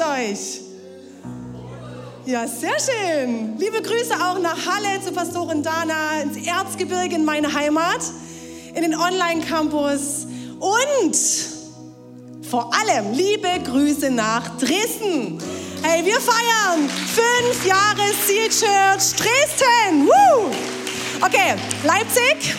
[0.00, 0.60] euch?
[2.26, 3.56] Ja, sehr schön.
[3.58, 8.00] Liebe Grüße auch nach Halle zu Pastorin Dana, ins Erzgebirge in meine Heimat,
[8.74, 10.26] in den Online-Campus
[10.58, 11.16] und
[12.48, 15.38] vor allem liebe Grüße nach Dresden.
[15.82, 20.06] Hey, wir feiern fünf Jahre Seal Church Dresden.
[20.06, 20.50] Woo!
[21.24, 21.54] Okay,
[21.84, 22.54] Leipzig.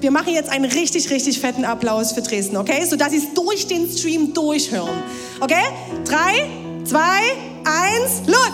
[0.00, 2.84] Wir machen jetzt einen richtig, richtig fetten Applaus für Dresden, okay?
[2.84, 5.02] Sodass Sie es durch den Stream durchhören.
[5.38, 5.64] Okay?
[6.06, 6.48] Drei,
[6.84, 8.52] zwei, eins, los!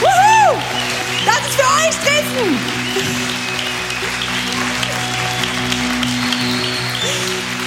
[0.00, 0.58] Woohoo!
[1.24, 2.58] Das ist für euch, Dresden!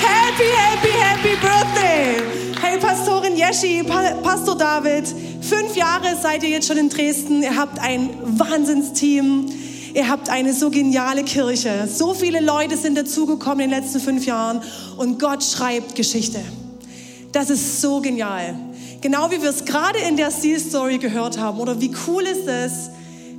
[0.02, 2.24] Happy, happy, happy Birthday!
[2.62, 5.08] Hey, Pastorin Jeschi, pa Pastor David,
[5.42, 7.42] fünf Jahre seid ihr jetzt schon in Dresden.
[7.42, 9.46] Ihr habt ein Wahnsinnsteam.
[9.96, 11.88] Ihr habt eine so geniale Kirche.
[11.88, 14.62] So viele Leute sind dazugekommen in den letzten fünf Jahren
[14.98, 16.42] und Gott schreibt Geschichte.
[17.32, 18.56] Das ist so genial.
[19.00, 21.62] Genau wie wir es gerade in der Seal Story gehört haben.
[21.62, 22.90] Oder wie cool ist es,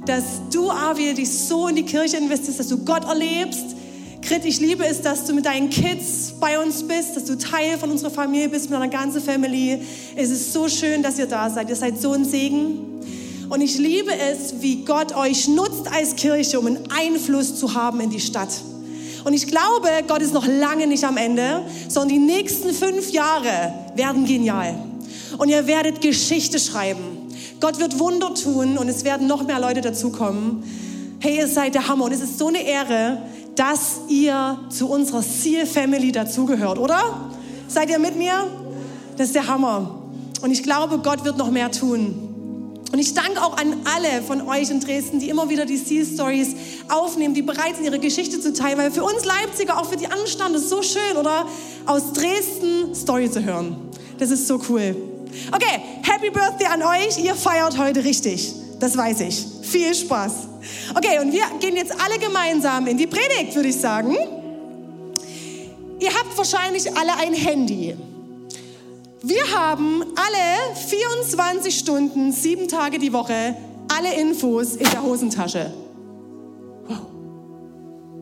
[0.06, 3.76] dass du, Avi, dich so in die Kirche investierst, dass du Gott erlebst.
[4.22, 7.76] Grit, ich liebe es, dass du mit deinen Kids bei uns bist, dass du Teil
[7.76, 9.78] von unserer Familie bist, mit deiner ganzen Family.
[10.16, 11.68] Es ist so schön, dass ihr da seid.
[11.68, 12.96] Ihr seid so ein Segen.
[13.48, 18.00] Und ich liebe es, wie Gott euch nutzt als Kirche, um einen Einfluss zu haben
[18.00, 18.50] in die Stadt.
[19.24, 23.72] Und ich glaube, Gott ist noch lange nicht am Ende, sondern die nächsten fünf Jahre
[23.94, 24.78] werden genial.
[25.38, 27.28] Und ihr werdet Geschichte schreiben.
[27.60, 30.62] Gott wird Wunder tun und es werden noch mehr Leute dazukommen.
[31.20, 33.22] Hey, ihr seid der Hammer und es ist so eine Ehre,
[33.54, 37.30] dass ihr zu unserer Seal Family dazugehört, oder?
[37.68, 38.46] Seid ihr mit mir?
[39.16, 40.02] Das ist der Hammer.
[40.42, 42.25] Und ich glaube, Gott wird noch mehr tun.
[42.92, 46.06] Und ich danke auch an alle von euch in Dresden, die immer wieder die Seal
[46.06, 46.54] Stories
[46.88, 48.78] aufnehmen, die bereit sind, ihre Geschichte zu teilen.
[48.78, 51.46] Weil für uns Leipziger, auch für die Anstand, ist so schön, oder?
[51.84, 53.76] Aus Dresden Story zu hören.
[54.18, 54.96] Das ist so cool.
[55.52, 57.18] Okay, Happy Birthday an euch.
[57.22, 58.54] Ihr feiert heute richtig.
[58.78, 59.44] Das weiß ich.
[59.62, 60.32] Viel Spaß.
[60.94, 64.16] Okay, und wir gehen jetzt alle gemeinsam in die Predigt, würde ich sagen.
[65.98, 67.96] Ihr habt wahrscheinlich alle ein Handy.
[69.22, 73.56] Wir haben alle 24 Stunden, sieben Tage die Woche,
[73.96, 75.72] alle Infos in der Hosentasche.
[76.86, 76.98] Wow.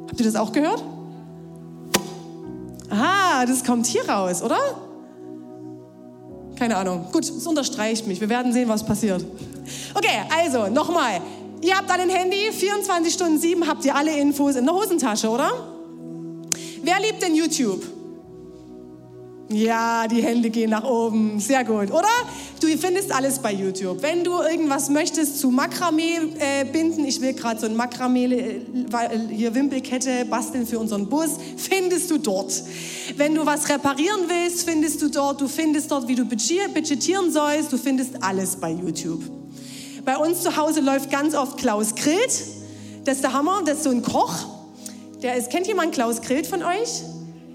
[0.09, 0.82] Habt ihr das auch gehört?
[2.91, 4.59] Aha, das kommt hier raus, oder?
[6.56, 7.06] Keine Ahnung.
[7.11, 8.21] Gut, es unterstreicht mich.
[8.21, 9.25] Wir werden sehen, was passiert.
[9.94, 11.21] Okay, also nochmal.
[11.61, 15.50] Ihr habt ein Handy, 24 Stunden sieben habt ihr alle Infos in der Hosentasche, oder?
[16.82, 17.82] Wer liebt denn YouTube?
[19.54, 21.38] Ja, die Hände gehen nach oben.
[21.38, 22.09] Sehr gut, oder?
[22.60, 24.03] Du findest alles bei YouTube.
[24.03, 28.60] Wenn du irgendwas möchtest zu Makramee äh, binden, ich will gerade so ein Makramee äh,
[29.31, 32.64] hier Wimpelkette basteln für unseren Bus, findest du dort.
[33.16, 35.41] Wenn du was reparieren willst, findest du dort.
[35.41, 37.72] Du findest dort, wie du budgetieren sollst.
[37.72, 39.22] Du findest alles bei YouTube.
[40.04, 42.43] Bei uns zu Hause läuft ganz oft Klaus Grillt.
[43.04, 43.62] Das ist der Hammer.
[43.64, 44.34] Das ist so ein Koch.
[45.22, 47.04] Der ist, kennt jemand Klaus Grillt von euch?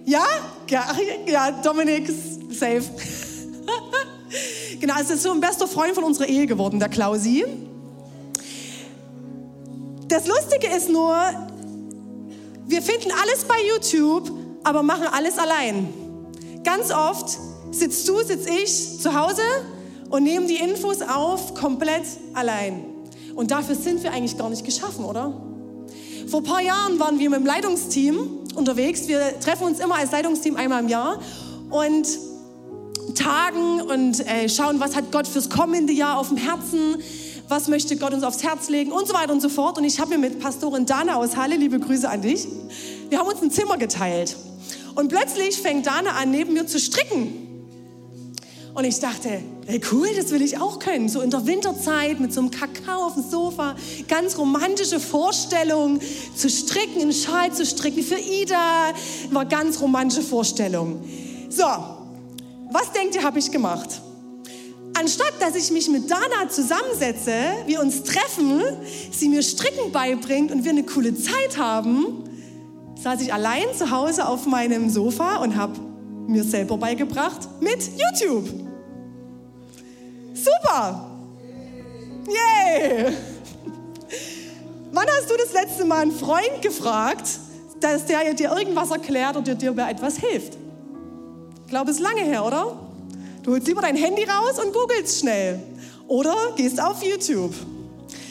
[0.10, 0.26] Ja?
[0.68, 0.86] Ja,
[1.28, 2.12] ja Dominik,
[2.50, 2.82] safe.
[4.80, 7.46] genau, es ist so ein bester Freund von unserer Ehe geworden, der Klausi.
[10.08, 11.16] Das Lustige ist nur,
[12.66, 14.32] wir finden alles bei YouTube,
[14.64, 15.94] aber machen alles allein.
[16.64, 17.38] Ganz oft
[17.70, 19.44] sitzt du, sitz ich zu Hause
[20.10, 22.84] und nehmen die Infos auf komplett allein.
[23.36, 25.49] Und dafür sind wir eigentlich gar nicht geschaffen, oder?
[26.30, 28.20] Vor ein paar Jahren waren wir mit dem Leitungsteam
[28.54, 29.08] unterwegs.
[29.08, 31.20] Wir treffen uns immer als Leitungsteam einmal im Jahr
[31.72, 32.08] und
[33.16, 36.98] tagen und äh, schauen, was hat Gott fürs kommende Jahr auf dem Herzen,
[37.48, 39.80] was möchte Gott uns aufs Herz legen und so weiter und so fort.
[39.80, 42.48] Und ich habe mir mit Pastorin Dana aus Halle, liebe Grüße an dich,
[43.10, 44.38] wir haben uns ein Zimmer geteilt.
[44.94, 47.49] Und plötzlich fängt Dana an, neben mir zu stricken.
[48.80, 51.10] Und ich dachte, hey, cool, das will ich auch können.
[51.10, 53.76] So in der Winterzeit mit so einem Kakao auf dem Sofa,
[54.08, 56.00] ganz romantische Vorstellung,
[56.34, 58.94] zu stricken, einen Schal zu stricken für Ida,
[59.32, 61.04] war ganz romantische Vorstellung.
[61.50, 61.66] So,
[62.72, 64.00] was denkt ihr, habe ich gemacht?
[64.98, 67.34] Anstatt dass ich mich mit Dana zusammensetze,
[67.66, 68.62] wir uns treffen,
[69.12, 72.24] sie mir Stricken beibringt und wir eine coole Zeit haben,
[73.04, 75.74] saß ich allein zu Hause auf meinem Sofa und habe
[76.30, 78.69] mir selber beigebracht mit YouTube.
[80.44, 81.06] Super!
[82.28, 83.14] Yay!
[84.92, 87.28] Wann hast du das letzte Mal einen Freund gefragt,
[87.80, 90.58] dass der dir irgendwas erklärt oder dir bei etwas hilft?
[91.66, 92.78] Ich glaube, es ist lange her, oder?
[93.44, 95.60] Du holst lieber dein Handy raus und googelst schnell.
[96.08, 97.54] Oder gehst auf YouTube.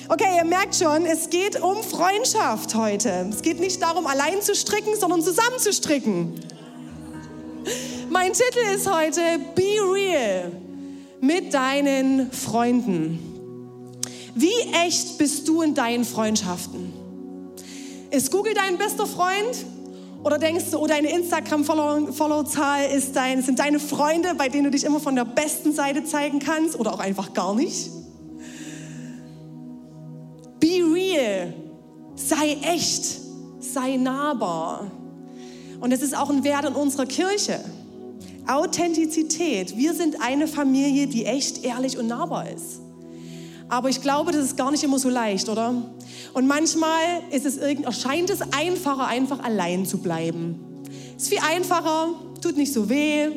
[0.08, 3.28] Okay, ihr merkt schon, es geht um Freundschaft heute.
[3.31, 6.40] Es geht nicht darum, allein zu stricken, sondern zusammen zu stricken.
[8.11, 9.20] Mein Titel ist heute
[9.54, 10.50] Be Real
[11.20, 13.18] mit deinen Freunden.
[14.34, 14.52] Wie
[14.84, 16.92] echt bist du in deinen Freundschaften?
[18.10, 19.66] Ist Google dein bester Freund?
[20.24, 25.00] Oder denkst du, oh, deine Instagram-Follow-Zahl dein, sind deine Freunde, bei denen du dich immer
[25.00, 27.90] von der besten Seite zeigen kannst oder auch einfach gar nicht?
[30.58, 31.54] Be real.
[32.16, 33.04] Sei echt.
[33.60, 34.90] Sei nahbar.
[35.80, 37.60] Und es ist auch ein Wert in unserer Kirche.
[38.48, 39.76] Authentizität.
[39.76, 42.80] Wir sind eine Familie, die echt, ehrlich und nahbar ist.
[43.68, 45.74] Aber ich glaube, das ist gar nicht immer so leicht, oder?
[46.32, 50.84] Und manchmal ist es erscheint es einfacher, einfach allein zu bleiben.
[51.16, 52.08] Ist viel einfacher,
[52.40, 53.28] tut nicht so weh.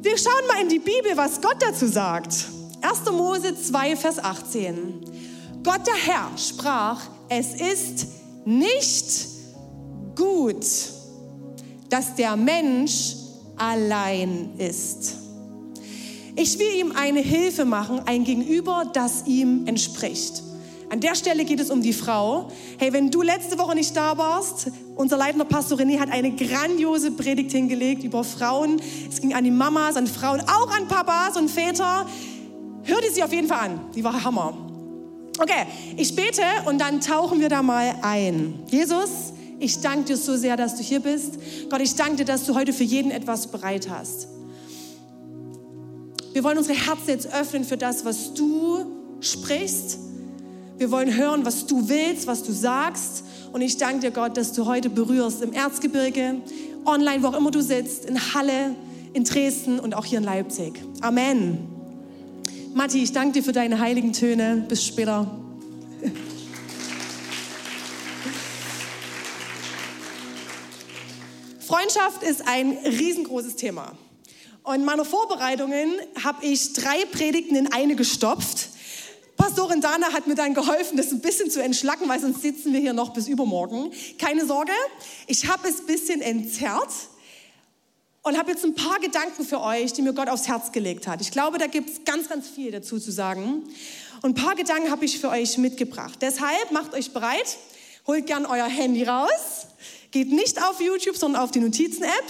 [0.00, 2.46] Wir schauen mal in die Bibel, was Gott dazu sagt.
[2.80, 3.10] 1.
[3.12, 5.00] Mose 2, Vers 18.
[5.64, 8.06] Gott der Herr sprach, es ist
[8.44, 9.28] nicht
[10.14, 10.64] gut,
[11.88, 13.14] dass der Mensch
[13.56, 15.16] allein ist.
[16.36, 20.42] Ich will ihm eine Hilfe machen, ein Gegenüber, das ihm entspricht.
[20.90, 22.48] An der Stelle geht es um die Frau.
[22.78, 27.10] Hey, wenn du letzte Woche nicht da warst, unser leitender Pastor René hat eine grandiose
[27.10, 28.80] Predigt hingelegt über Frauen.
[29.10, 32.06] Es ging an die Mamas, an Frauen, auch an Papas und Väter.
[32.84, 33.80] Hör dir sie auf jeden Fall an.
[33.94, 34.56] Die war Hammer.
[35.38, 38.60] Okay, ich bete und dann tauchen wir da mal ein.
[38.68, 41.34] Jesus, ich danke dir so sehr, dass du hier bist.
[41.70, 44.28] Gott, ich danke dir, dass du heute für jeden etwas bereit hast.
[46.32, 48.86] Wir wollen unsere Herzen jetzt öffnen für das, was du
[49.20, 49.98] sprichst
[50.78, 53.24] wir wollen hören, was du willst, was du sagst.
[53.52, 56.36] Und ich danke dir, Gott, dass du heute berührst im Erzgebirge,
[56.86, 58.76] online, wo auch immer du sitzt, in Halle,
[59.12, 60.80] in Dresden und auch hier in Leipzig.
[61.00, 61.58] Amen.
[62.74, 64.64] Matti, ich danke dir für deine heiligen Töne.
[64.68, 65.28] Bis später.
[71.68, 73.92] Freundschaft ist ein riesengroßes Thema.
[74.62, 75.92] Und in meiner Vorbereitungen
[76.24, 78.70] habe ich drei Predigten in eine gestopft.
[79.36, 82.80] Pastorin Dana hat mir dann geholfen, das ein bisschen zu entschlacken, weil sonst sitzen wir
[82.80, 83.92] hier noch bis übermorgen.
[84.16, 84.72] Keine Sorge,
[85.26, 86.88] ich habe es ein bisschen entzerrt
[88.22, 91.20] und habe jetzt ein paar Gedanken für euch, die mir Gott aufs Herz gelegt hat.
[91.20, 93.64] Ich glaube, da gibt es ganz, ganz viel dazu zu sagen.
[94.22, 96.18] Und ein paar Gedanken habe ich für euch mitgebracht.
[96.22, 97.58] Deshalb macht euch bereit,
[98.08, 99.66] holt gern euer Handy raus,
[100.10, 102.24] geht nicht auf YouTube, sondern auf die Notizen-App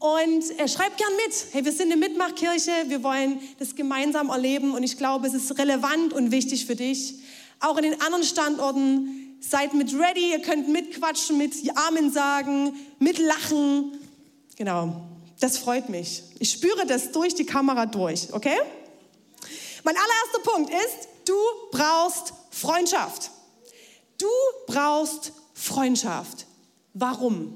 [0.00, 1.46] und äh, schreibt gern mit.
[1.52, 5.56] Hey, wir sind eine Mitmachkirche, wir wollen das gemeinsam erleben und ich glaube, es ist
[5.56, 7.14] relevant und wichtig für dich.
[7.60, 13.92] Auch in den anderen Standorten, seid mit ready, ihr könnt mitquatschen, mit Amen sagen, mitlachen.
[14.56, 15.02] Genau,
[15.38, 16.22] das freut mich.
[16.38, 18.56] Ich spüre das durch die Kamera durch, okay?
[19.84, 21.34] Mein allererster Punkt ist, du
[21.70, 23.30] brauchst Freundschaft.
[24.24, 26.46] Du brauchst Freundschaft.
[26.94, 27.54] Warum?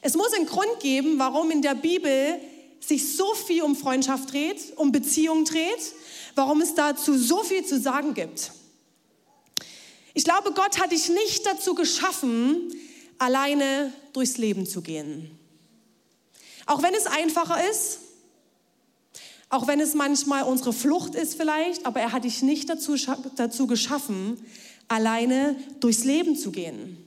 [0.00, 2.40] Es muss einen Grund geben, warum in der Bibel
[2.80, 5.92] sich so viel um Freundschaft dreht, um Beziehung dreht,
[6.34, 8.50] warum es dazu so viel zu sagen gibt.
[10.14, 12.74] Ich glaube, Gott hat dich nicht dazu geschaffen,
[13.18, 15.30] alleine durchs Leben zu gehen.
[16.66, 18.00] Auch wenn es einfacher ist,
[19.48, 22.96] auch wenn es manchmal unsere Flucht ist vielleicht, aber er hat dich nicht dazu,
[23.36, 24.44] dazu geschaffen,
[24.90, 26.98] alleine durchs Leben zu gehen.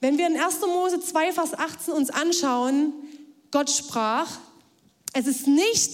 [0.00, 0.60] Wenn wir in 1.
[0.62, 2.92] Mose 2, Vers 18 uns anschauen,
[3.50, 4.38] Gott sprach,
[5.12, 5.92] es ist nicht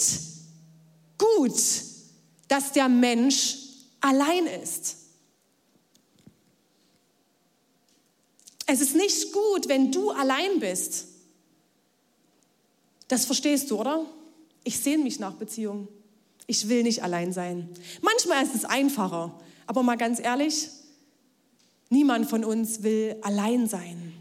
[1.18, 1.60] gut,
[2.48, 3.58] dass der Mensch
[4.00, 4.96] allein ist.
[8.66, 11.06] Es ist nicht gut, wenn du allein bist.
[13.08, 14.06] Das verstehst du, oder?
[14.64, 15.88] Ich sehne mich nach Beziehung.
[16.46, 17.68] Ich will nicht allein sein.
[18.00, 20.68] Manchmal ist es einfacher, aber mal ganz ehrlich,
[21.94, 24.12] Niemand von uns will allein sein.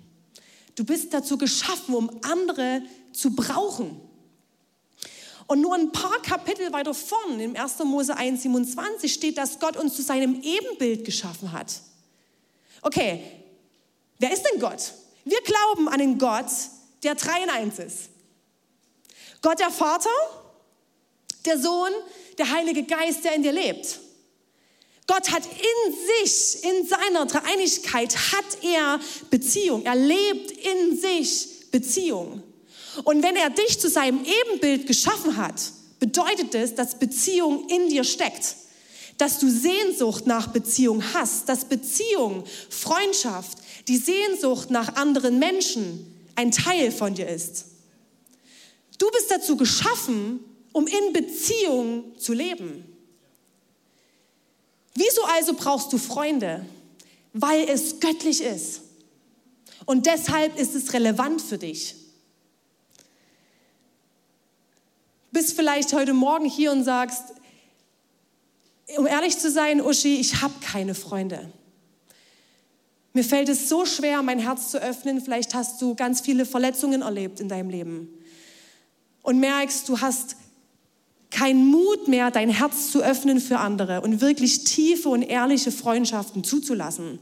[0.75, 2.83] Du bist dazu geschaffen, um andere
[3.13, 3.99] zu brauchen.
[5.47, 7.79] Und nur ein paar Kapitel weiter vorn, im 1.
[7.79, 11.81] Mose 1,27 steht, dass Gott uns zu seinem Ebenbild geschaffen hat.
[12.83, 13.23] Okay,
[14.19, 14.93] wer ist denn Gott?
[15.25, 16.45] Wir glauben an den Gott,
[17.01, 18.09] der drei in eins ist.
[19.41, 20.09] Gott der Vater,
[21.45, 21.91] der Sohn,
[22.37, 23.99] der Heilige Geist, der in dir lebt.
[25.07, 25.93] Gott hat in
[26.23, 29.83] sich, in seiner Dreieinigkeit, hat er Beziehung.
[29.85, 32.43] Er lebt in sich Beziehung.
[33.03, 35.61] Und wenn er dich zu seinem Ebenbild geschaffen hat,
[35.99, 38.55] bedeutet es, dass Beziehung in dir steckt.
[39.17, 43.57] Dass du Sehnsucht nach Beziehung hast, dass Beziehung, Freundschaft,
[43.87, 47.65] die Sehnsucht nach anderen Menschen ein Teil von dir ist.
[48.97, 50.39] Du bist dazu geschaffen,
[50.71, 52.92] um in Beziehung zu leben.
[54.95, 56.65] Wieso also brauchst du Freunde?
[57.33, 58.81] Weil es göttlich ist.
[59.85, 61.95] Und deshalb ist es relevant für dich.
[65.31, 67.33] Bist vielleicht heute Morgen hier und sagst,
[68.97, 71.51] um ehrlich zu sein, Uschi, ich habe keine Freunde.
[73.13, 75.21] Mir fällt es so schwer, mein Herz zu öffnen.
[75.21, 78.09] Vielleicht hast du ganz viele Verletzungen erlebt in deinem Leben
[79.23, 80.35] und merkst, du hast
[81.33, 86.43] keinen Mut mehr, dein Herz zu öffnen für andere und wirklich tiefe und ehrliche Freundschaften
[86.43, 87.19] zuzulassen.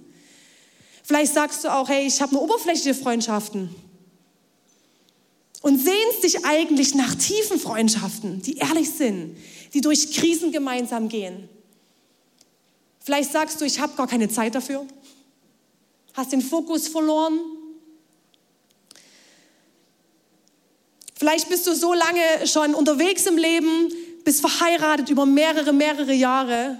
[1.04, 3.74] Vielleicht sagst du auch, hey, ich habe nur oberflächliche Freundschaften
[5.62, 9.38] und sehnst dich eigentlich nach tiefen Freundschaften, die ehrlich sind,
[9.74, 11.50] die durch Krisen gemeinsam gehen.
[13.00, 14.86] Vielleicht sagst du, ich habe gar keine Zeit dafür,
[16.14, 17.40] hast den Fokus verloren.
[21.16, 23.92] Vielleicht bist du so lange schon unterwegs im Leben,
[24.24, 26.80] bist verheiratet über mehrere, mehrere Jahre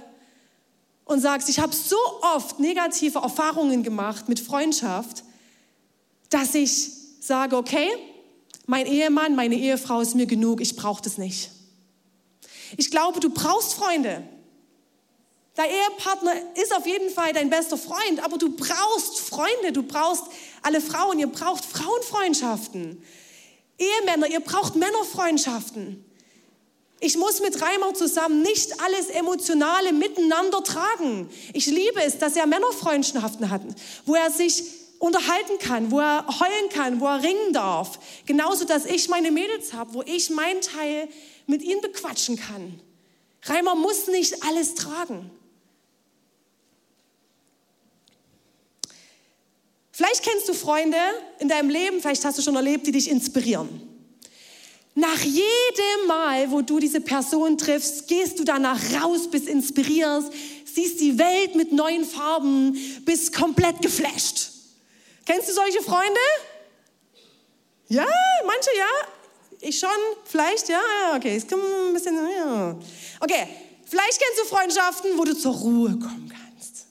[1.04, 1.96] und sagst, ich habe so
[2.34, 5.24] oft negative Erfahrungen gemacht mit Freundschaft,
[6.30, 7.88] dass ich sage, okay,
[8.66, 11.50] mein Ehemann, meine Ehefrau ist mir genug, ich brauche das nicht.
[12.76, 14.22] Ich glaube, du brauchst Freunde.
[15.54, 20.24] Dein Ehepartner ist auf jeden Fall dein bester Freund, aber du brauchst Freunde, du brauchst
[20.62, 23.02] alle Frauen, ihr braucht Frauenfreundschaften.
[23.78, 26.04] Ehemänner, ihr braucht Männerfreundschaften.
[27.04, 31.28] Ich muss mit Reimer zusammen nicht alles Emotionale miteinander tragen.
[31.52, 33.62] Ich liebe es, dass er Männerfreundschaften hat,
[34.06, 34.62] wo er sich
[35.00, 37.98] unterhalten kann, wo er heulen kann, wo er ringen darf.
[38.24, 41.08] Genauso, dass ich meine Mädels habe, wo ich meinen Teil
[41.48, 42.80] mit ihnen bequatschen kann.
[43.42, 45.28] Reimer muss nicht alles tragen.
[49.90, 50.98] Vielleicht kennst du Freunde
[51.40, 53.91] in deinem Leben, vielleicht hast du schon erlebt, die dich inspirieren.
[54.94, 60.24] Nach jedem Mal, wo du diese Person triffst, gehst du danach raus, bist inspiriert,
[60.64, 64.50] siehst die Welt mit neuen Farben, bist komplett geflasht.
[65.24, 66.20] Kennst du solche Freunde?
[67.88, 68.06] Ja,
[68.46, 69.08] manche ja.
[69.60, 69.88] Ich schon,
[70.24, 70.80] vielleicht, ja,
[71.16, 72.76] okay, es kommt ein bisschen, ja.
[73.20, 73.46] Okay,
[73.86, 76.86] vielleicht kennst du Freundschaften, wo du zur Ruhe kommen kannst.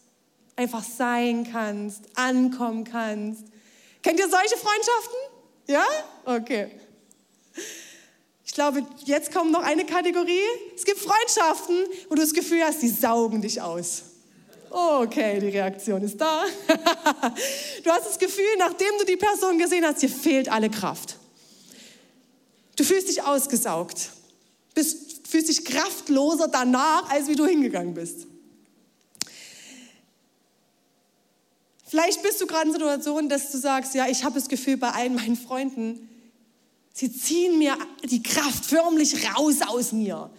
[0.55, 3.43] Einfach sein kannst, ankommen kannst.
[4.01, 5.17] Kennt ihr solche Freundschaften?
[5.67, 5.85] Ja?
[6.25, 6.71] Okay.
[8.51, 10.43] Ich glaube, jetzt kommt noch eine Kategorie.
[10.75, 14.01] Es gibt Freundschaften, wo du das Gefühl hast, die saugen dich aus.
[14.69, 16.43] Okay, die Reaktion ist da.
[17.85, 21.15] Du hast das Gefühl, nachdem du die Person gesehen hast, dir fehlt alle Kraft.
[22.75, 24.09] Du fühlst dich ausgesaugt,
[24.75, 28.27] bist, fühlst dich kraftloser danach, als wie du hingegangen bist.
[31.87, 34.89] Vielleicht bist du gerade in Situation, dass du sagst, ja, ich habe das Gefühl, bei
[34.89, 36.09] allen meinen Freunden,
[36.93, 40.29] Sie ziehen mir die Kraft förmlich raus aus mir.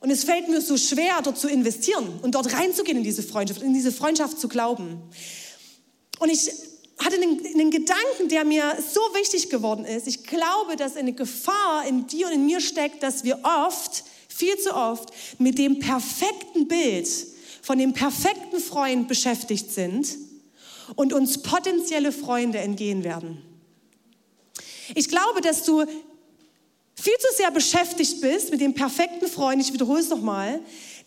[0.00, 3.62] Und es fällt mir so schwer, dort zu investieren und dort reinzugehen in diese Freundschaft,
[3.62, 5.00] in diese Freundschaft zu glauben.
[6.18, 6.50] Und ich
[6.98, 10.06] hatte einen, einen, Gedanken, der mir so wichtig geworden ist.
[10.06, 14.56] Ich glaube, dass eine Gefahr in dir und in mir steckt, dass wir oft, viel
[14.58, 17.08] zu oft, mit dem perfekten Bild
[17.62, 20.16] von dem perfekten Freund beschäftigt sind
[20.96, 23.51] und uns potenzielle Freunde entgehen werden.
[24.94, 25.84] Ich glaube, dass du
[26.94, 30.60] viel zu sehr beschäftigt bist mit dem perfekten Freund, ich wiederhole es nochmal,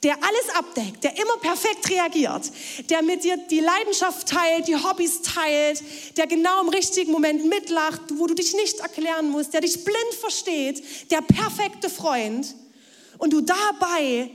[0.03, 2.51] der alles abdeckt, der immer perfekt reagiert,
[2.89, 5.81] der mit dir die Leidenschaft teilt, die Hobbys teilt,
[6.17, 10.13] der genau im richtigen Moment mitlacht, wo du dich nicht erklären musst, der dich blind
[10.19, 12.53] versteht, der perfekte Freund.
[13.17, 14.29] Und du dabei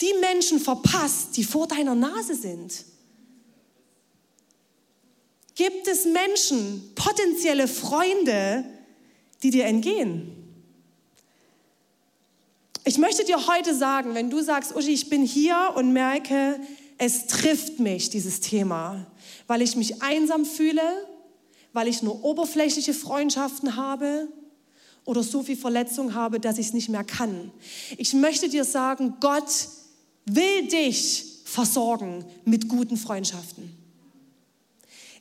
[0.00, 2.84] die Menschen verpasst, die vor deiner Nase sind.
[5.62, 8.64] Gibt es Menschen, potenzielle Freunde,
[9.44, 10.32] die dir entgehen?
[12.82, 16.58] Ich möchte dir heute sagen, wenn du sagst, Uschi, ich bin hier und merke,
[16.98, 19.06] es trifft mich, dieses Thema,
[19.46, 20.82] weil ich mich einsam fühle,
[21.72, 24.26] weil ich nur oberflächliche Freundschaften habe
[25.04, 27.52] oder so viel Verletzung habe, dass ich es nicht mehr kann.
[27.98, 29.68] Ich möchte dir sagen, Gott
[30.24, 33.81] will dich versorgen mit guten Freundschaften.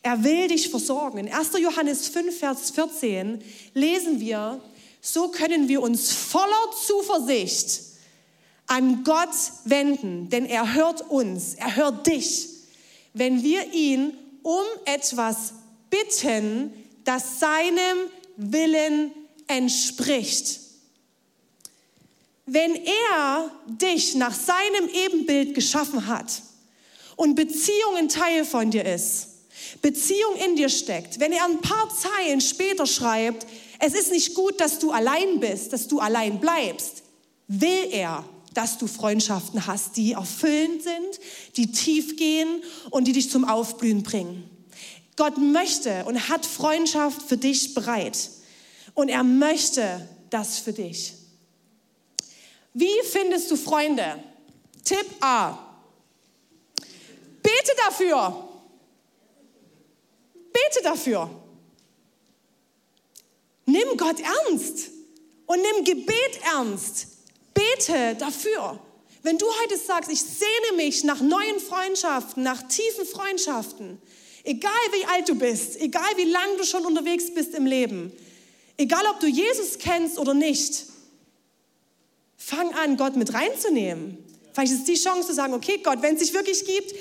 [0.03, 1.19] Er will dich versorgen.
[1.19, 1.51] In 1.
[1.59, 3.43] Johannes 5, Vers 14
[3.73, 4.59] lesen wir,
[4.99, 7.81] so können wir uns voller Zuversicht
[8.67, 9.29] an Gott
[9.65, 12.47] wenden, denn er hört uns, er hört dich,
[13.13, 15.53] wenn wir ihn um etwas
[15.89, 19.11] bitten, das seinem Willen
[19.47, 20.59] entspricht.
[22.45, 26.41] Wenn er dich nach seinem Ebenbild geschaffen hat
[27.15, 29.30] und Beziehung ein Teil von dir ist,
[29.81, 33.45] Beziehung in dir steckt, wenn er ein paar Zeilen später schreibt,
[33.79, 37.03] es ist nicht gut, dass du allein bist, dass du allein bleibst,
[37.47, 38.23] will er,
[38.53, 41.19] dass du Freundschaften hast, die erfüllend sind,
[41.57, 44.49] die tief gehen und die dich zum Aufblühen bringen.
[45.15, 48.29] Gott möchte und hat Freundschaft für dich bereit.
[48.93, 51.13] Und er möchte das für dich.
[52.73, 54.23] Wie findest du Freunde?
[54.83, 55.57] Tipp A.
[57.43, 58.50] Bete dafür.
[60.53, 61.29] Bete dafür.
[63.65, 64.89] Nimm Gott ernst
[65.45, 67.07] und nimm Gebet ernst.
[67.53, 68.79] Bete dafür.
[69.23, 74.01] Wenn du heute sagst, ich sehne mich nach neuen Freundschaften, nach tiefen Freundschaften,
[74.43, 78.11] egal wie alt du bist, egal wie lang du schon unterwegs bist im Leben,
[78.77, 80.85] egal ob du Jesus kennst oder nicht,
[82.35, 84.17] fang an, Gott mit reinzunehmen.
[84.53, 86.93] Vielleicht ist die Chance zu sagen, okay, Gott, wenn es sich wirklich gibt,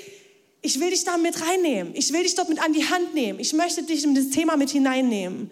[0.61, 1.93] ich will dich da mit reinnehmen.
[1.95, 3.39] Ich will dich dort mit an die Hand nehmen.
[3.39, 5.49] Ich möchte dich in das Thema mit hineinnehmen.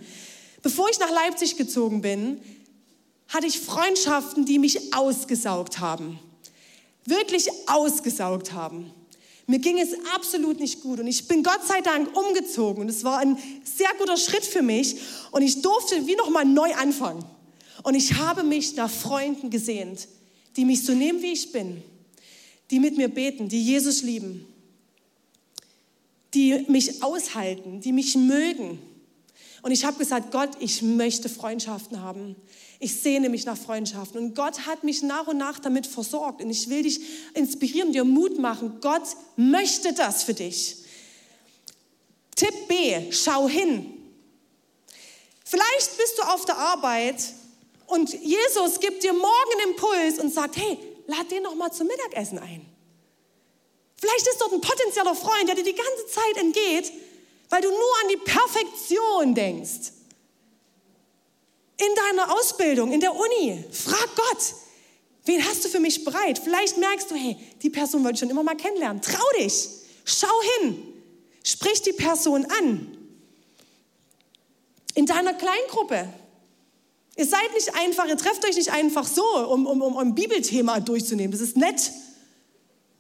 [0.61, 2.39] Bevor ich nach Leipzig gezogen bin,
[3.27, 6.19] hatte ich Freundschaften, die mich ausgesaugt haben.
[7.05, 8.91] Wirklich ausgesaugt haben.
[9.47, 13.03] Mir ging es absolut nicht gut und ich bin Gott sei Dank umgezogen und es
[13.03, 14.97] war ein sehr guter Schritt für mich
[15.31, 17.25] und ich durfte wie noch mal neu anfangen.
[17.81, 20.07] Und ich habe mich nach Freunden gesehnt,
[20.55, 21.81] die mich so nehmen, wie ich bin,
[22.69, 24.45] die mit mir beten, die Jesus lieben,
[26.33, 28.79] die mich aushalten, die mich mögen.
[29.61, 32.35] Und ich habe gesagt, Gott, ich möchte Freundschaften haben.
[32.79, 34.19] Ich sehne mich nach Freundschaften.
[34.19, 36.41] Und Gott hat mich nach und nach damit versorgt.
[36.41, 37.01] Und ich will dich
[37.33, 38.77] inspirieren, dir Mut machen.
[38.79, 39.03] Gott
[39.35, 40.77] möchte das für dich.
[42.35, 43.93] Tipp B, schau hin.
[45.43, 47.21] Vielleicht bist du auf der Arbeit
[47.87, 51.87] und Jesus gibt dir morgen einen Impuls und sagt, hey, lad den noch mal zum
[51.87, 52.65] Mittagessen ein.
[53.99, 56.91] Vielleicht ist dort ein potenzieller Freund, der dir die ganze Zeit entgeht,
[57.49, 59.91] weil du nur an die Perfektion denkst.
[61.77, 64.53] In deiner Ausbildung, in der Uni, frag Gott,
[65.25, 66.39] wen hast du für mich bereit?
[66.39, 69.01] Vielleicht merkst du, hey, die Person wollte ich schon immer mal kennenlernen.
[69.01, 69.67] Trau dich,
[70.05, 70.93] schau hin,
[71.43, 72.97] sprich die Person an.
[74.95, 76.09] In deiner Kleingruppe.
[77.15, 80.79] Ihr seid nicht einfach, ihr trefft euch nicht einfach so, um, um, um ein Bibelthema
[80.79, 81.31] durchzunehmen.
[81.31, 81.91] Das ist nett.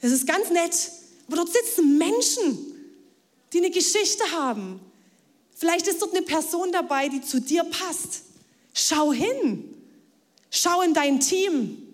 [0.01, 0.91] Das ist ganz nett.
[1.27, 2.75] Aber dort sitzen Menschen,
[3.53, 4.79] die eine Geschichte haben.
[5.55, 8.21] Vielleicht ist dort eine Person dabei, die zu dir passt.
[8.73, 9.75] Schau hin.
[10.49, 11.85] Schau in dein Team.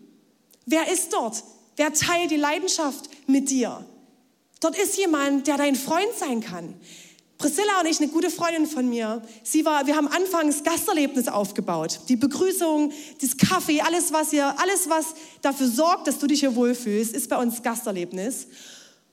[0.65, 1.43] Wer ist dort?
[1.75, 3.85] Wer teilt die Leidenschaft mit dir?
[4.59, 6.73] Dort ist jemand, der dein Freund sein kann.
[7.37, 11.99] Priscilla und ich, eine gute Freundin von mir, sie war, wir haben anfangs Gasterlebnis aufgebaut.
[12.07, 16.55] Die Begrüßung, das Kaffee, alles was hier, alles was dafür sorgt, dass du dich hier
[16.55, 18.47] wohlfühlst, ist bei uns Gasterlebnis.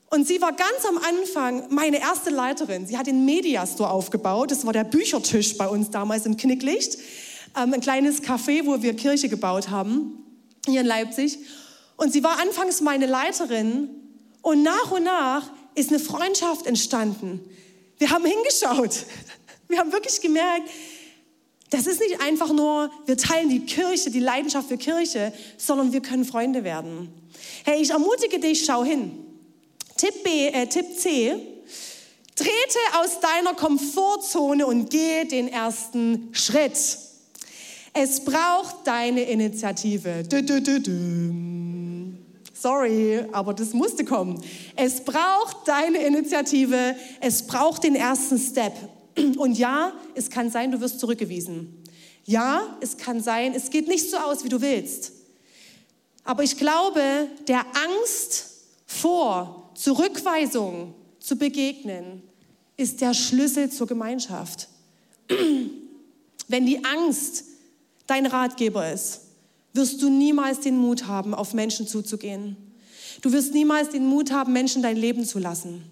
[0.09, 2.85] Und sie war ganz am Anfang meine erste Leiterin.
[2.85, 4.51] Sie hat den Mediastore aufgebaut.
[4.51, 6.99] Das war der Büchertisch bei uns damals im Knicklicht.
[7.57, 10.23] Ähm, ein kleines Café, wo wir Kirche gebaut haben,
[10.65, 11.39] hier in Leipzig.
[11.97, 13.89] Und sie war anfangs meine Leiterin.
[14.43, 17.41] Und nach und nach ist eine Freundschaft entstanden.
[18.03, 19.05] Wir haben hingeschaut.
[19.69, 20.69] Wir haben wirklich gemerkt,
[21.69, 26.01] das ist nicht einfach nur, wir teilen die Kirche, die Leidenschaft für Kirche, sondern wir
[26.01, 27.07] können Freunde werden.
[27.63, 29.13] Hey, ich ermutige dich, schau hin.
[29.95, 31.33] Tipp, B, äh, Tipp C,
[32.35, 36.77] trete aus deiner Komfortzone und gehe den ersten Schritt.
[37.93, 40.25] Es braucht deine Initiative.
[40.27, 40.81] Du, du, du,
[42.63, 44.41] Sorry, aber das musste kommen.
[44.77, 48.71] Es braucht deine Initiative, es braucht den ersten Step.
[49.37, 51.83] Und ja, es kann sein, du wirst zurückgewiesen.
[52.23, 55.11] Ja, es kann sein, es geht nicht so aus, wie du willst.
[56.23, 58.45] Aber ich glaube, der Angst
[58.85, 62.23] vor Zurückweisung zu begegnen,
[62.77, 64.69] ist der Schlüssel zur Gemeinschaft.
[66.47, 67.43] Wenn die Angst
[68.07, 69.19] dein Ratgeber ist,
[69.73, 72.57] wirst du niemals den Mut haben, auf Menschen zuzugehen.
[73.21, 75.83] Du wirst niemals den Mut haben, Menschen dein Leben zu lassen.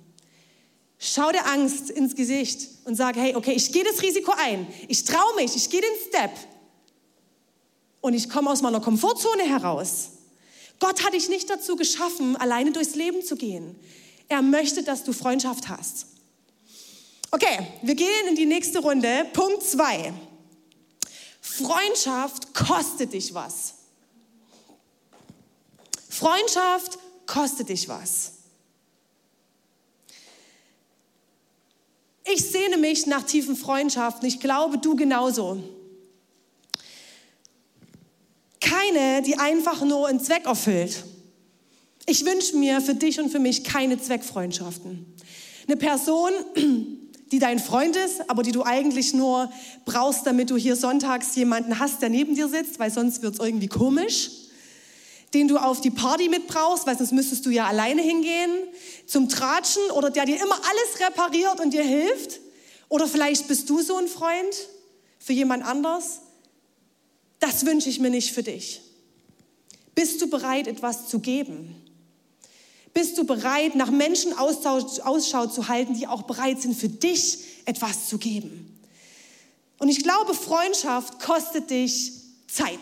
[0.99, 4.67] Schau der Angst ins Gesicht und sag, hey, okay, ich gehe das Risiko ein.
[4.87, 6.31] Ich traue mich, ich gehe den Step.
[8.01, 10.09] Und ich komme aus meiner Komfortzone heraus.
[10.79, 13.75] Gott hat dich nicht dazu geschaffen, alleine durchs Leben zu gehen.
[14.27, 16.07] Er möchte, dass du Freundschaft hast.
[17.31, 19.25] Okay, wir gehen in die nächste Runde.
[19.33, 20.13] Punkt zwei.
[21.41, 23.73] Freundschaft kostet dich was.
[26.07, 28.33] Freundschaft kostet dich was.
[32.23, 34.27] Ich sehne mich nach tiefen Freundschaften.
[34.27, 35.61] Ich glaube, du genauso.
[38.59, 41.03] Keine, die einfach nur einen Zweck erfüllt.
[42.05, 45.05] Ich wünsche mir für dich und für mich keine Zweckfreundschaften.
[45.67, 46.31] Eine Person,
[47.31, 49.51] die dein Freund ist, aber die du eigentlich nur
[49.85, 53.39] brauchst, damit du hier sonntags jemanden hast, der neben dir sitzt, weil sonst wird es
[53.39, 54.31] irgendwie komisch.
[55.33, 58.51] Den du auf die Party mitbrauchst, weil sonst müsstest du ja alleine hingehen,
[59.07, 62.41] zum Tratschen oder der dir immer alles repariert und dir hilft.
[62.89, 64.53] Oder vielleicht bist du so ein Freund
[65.19, 66.19] für jemand anders.
[67.39, 68.81] Das wünsche ich mir nicht für dich.
[69.95, 71.80] Bist du bereit, etwas zu geben?
[72.93, 78.07] Bist du bereit, nach Menschen Ausschau zu halten, die auch bereit sind, für dich etwas
[78.09, 78.79] zu geben?
[79.79, 82.11] Und ich glaube, Freundschaft kostet dich
[82.47, 82.79] Zeit.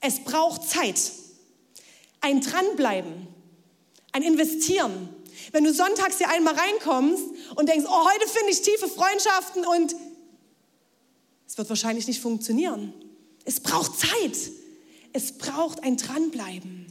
[0.00, 1.00] Es braucht Zeit.
[2.20, 3.26] Ein Dranbleiben,
[4.12, 5.08] ein Investieren.
[5.52, 7.24] Wenn du sonntags hier einmal reinkommst
[7.56, 9.94] und denkst, oh, heute finde ich tiefe Freundschaften und
[11.46, 12.92] es wird wahrscheinlich nicht funktionieren.
[13.44, 14.36] Es braucht Zeit.
[15.12, 16.87] Es braucht ein Dranbleiben.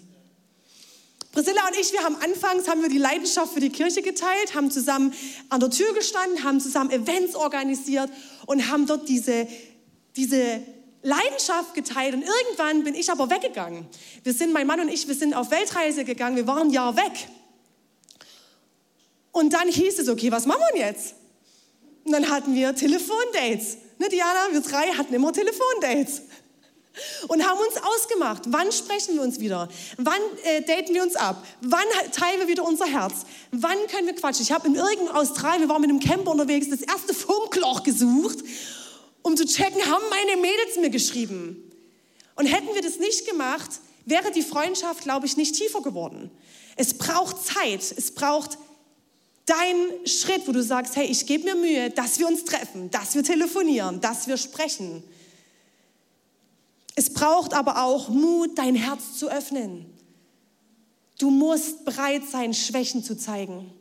[1.38, 4.72] Priscilla und ich, wir haben anfangs, haben wir die Leidenschaft für die Kirche geteilt, haben
[4.72, 5.14] zusammen
[5.50, 8.10] an der Tür gestanden, haben zusammen Events organisiert
[8.48, 9.48] und haben dort diese,
[10.16, 10.64] diese
[11.04, 12.16] Leidenschaft geteilt.
[12.16, 13.86] Und irgendwann bin ich aber weggegangen.
[14.24, 16.98] Wir sind, mein Mann und ich, wir sind auf Weltreise gegangen, wir waren ein Jahr
[16.98, 17.28] weg.
[19.32, 21.14] Und dann hieß es, okay, was machen wir jetzt?
[22.04, 23.78] Und dann hatten wir Telefondates.
[24.00, 26.24] Ne, Diana, wir drei hatten immer Telefondates
[27.28, 31.46] und haben uns ausgemacht, wann sprechen wir uns wieder, wann äh, daten wir uns ab,
[31.62, 34.44] wann teilen wir wieder unser Herz, wann können wir quatschen.
[34.44, 38.40] Ich habe in irgendeinem Australien, wir waren mit einem Camper unterwegs, das erste Funkloch gesucht,
[39.22, 41.64] um zu checken, haben meine Mädels mir geschrieben.
[42.36, 43.70] Und hätten wir das nicht gemacht,
[44.06, 46.32] wäre die Freundschaft, glaube ich, nicht tiefer geworden.
[46.76, 48.58] Es braucht Zeit, es braucht
[49.48, 53.16] deinen Schritt, wo du sagst, hey, ich gebe mir Mühe, dass wir uns treffen, dass
[53.16, 55.04] wir telefonieren, dass wir sprechen.
[57.00, 59.86] Es braucht aber auch Mut, dein Herz zu öffnen.
[61.20, 63.72] Du musst bereit sein, Schwächen zu zeigen.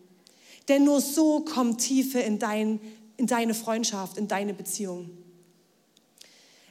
[0.68, 2.78] Denn nur so kommt Tiefe in, dein,
[3.16, 5.08] in deine Freundschaft, in deine Beziehung.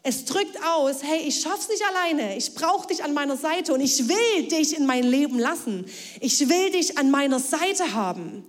[0.04, 2.38] Es drückt aus, hey, ich schaff's nicht alleine.
[2.38, 5.86] Ich brauche dich an meiner Seite und ich will dich in mein Leben lassen.
[6.22, 8.46] Ich will dich an meiner Seite haben.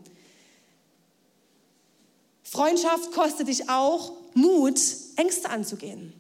[2.43, 4.79] Freundschaft kostet dich auch Mut,
[5.17, 6.13] Ängste anzugehen.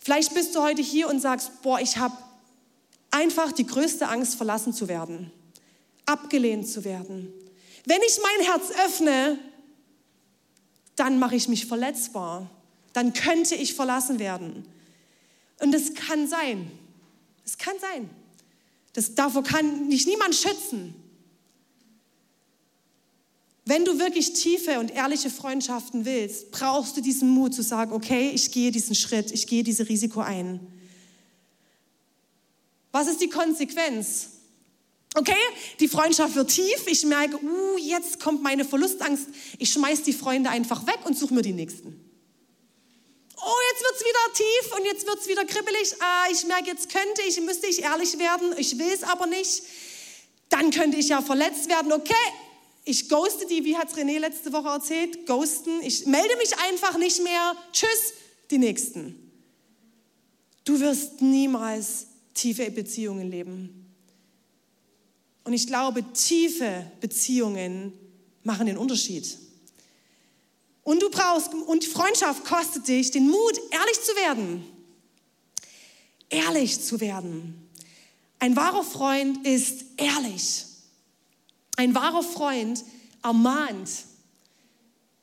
[0.00, 2.16] Vielleicht bist du heute hier und sagst, boah, ich habe
[3.10, 5.30] einfach die größte Angst, verlassen zu werden,
[6.06, 7.32] abgelehnt zu werden.
[7.84, 9.38] Wenn ich mein Herz öffne,
[10.96, 12.50] dann mache ich mich verletzbar.
[12.92, 14.66] Dann könnte ich verlassen werden.
[15.60, 16.70] Und es kann sein.
[17.44, 18.10] Es kann sein.
[18.92, 20.94] Das, davor kann mich niemand schützen.
[23.70, 28.32] Wenn du wirklich tiefe und ehrliche Freundschaften willst, brauchst du diesen Mut zu sagen, okay,
[28.34, 30.58] ich gehe diesen Schritt, ich gehe dieses Risiko ein.
[32.90, 34.30] Was ist die Konsequenz?
[35.14, 35.38] Okay,
[35.78, 36.84] die Freundschaft wird tief.
[36.88, 39.28] Ich merke, uh, jetzt kommt meine Verlustangst.
[39.60, 41.90] Ich schmeiß die Freunde einfach weg und suche mir die nächsten.
[43.36, 45.94] Oh, jetzt wird es wieder tief und jetzt wird es wieder kribbelig.
[46.00, 48.52] Ah, ich merke, jetzt könnte ich, müsste ich ehrlich werden.
[48.56, 49.62] Ich will es aber nicht.
[50.48, 51.92] Dann könnte ich ja verletzt werden.
[51.92, 52.14] Okay,
[52.84, 55.82] ich ghoste die, wie hat René letzte Woche erzählt, ghosten.
[55.82, 57.54] Ich melde mich einfach nicht mehr.
[57.72, 58.14] Tschüss,
[58.50, 59.30] die Nächsten.
[60.64, 63.94] Du wirst niemals tiefe Beziehungen leben.
[65.44, 67.92] Und ich glaube, tiefe Beziehungen
[68.42, 69.38] machen den Unterschied.
[70.82, 74.64] Und du brauchst, und Freundschaft kostet dich den Mut, ehrlich zu werden.
[76.28, 77.68] Ehrlich zu werden.
[78.38, 80.64] Ein wahrer Freund ist ehrlich.
[81.80, 82.84] Ein wahrer Freund
[83.22, 83.88] ermahnt,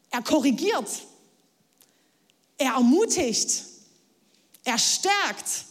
[0.09, 0.89] er korrigiert,
[2.57, 3.63] er ermutigt,
[4.63, 5.65] er stärkt.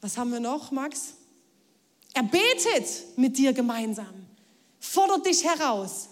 [0.00, 1.12] Was haben wir noch, Max?
[2.12, 4.26] Er betet mit dir gemeinsam,
[4.80, 6.08] fordert dich heraus.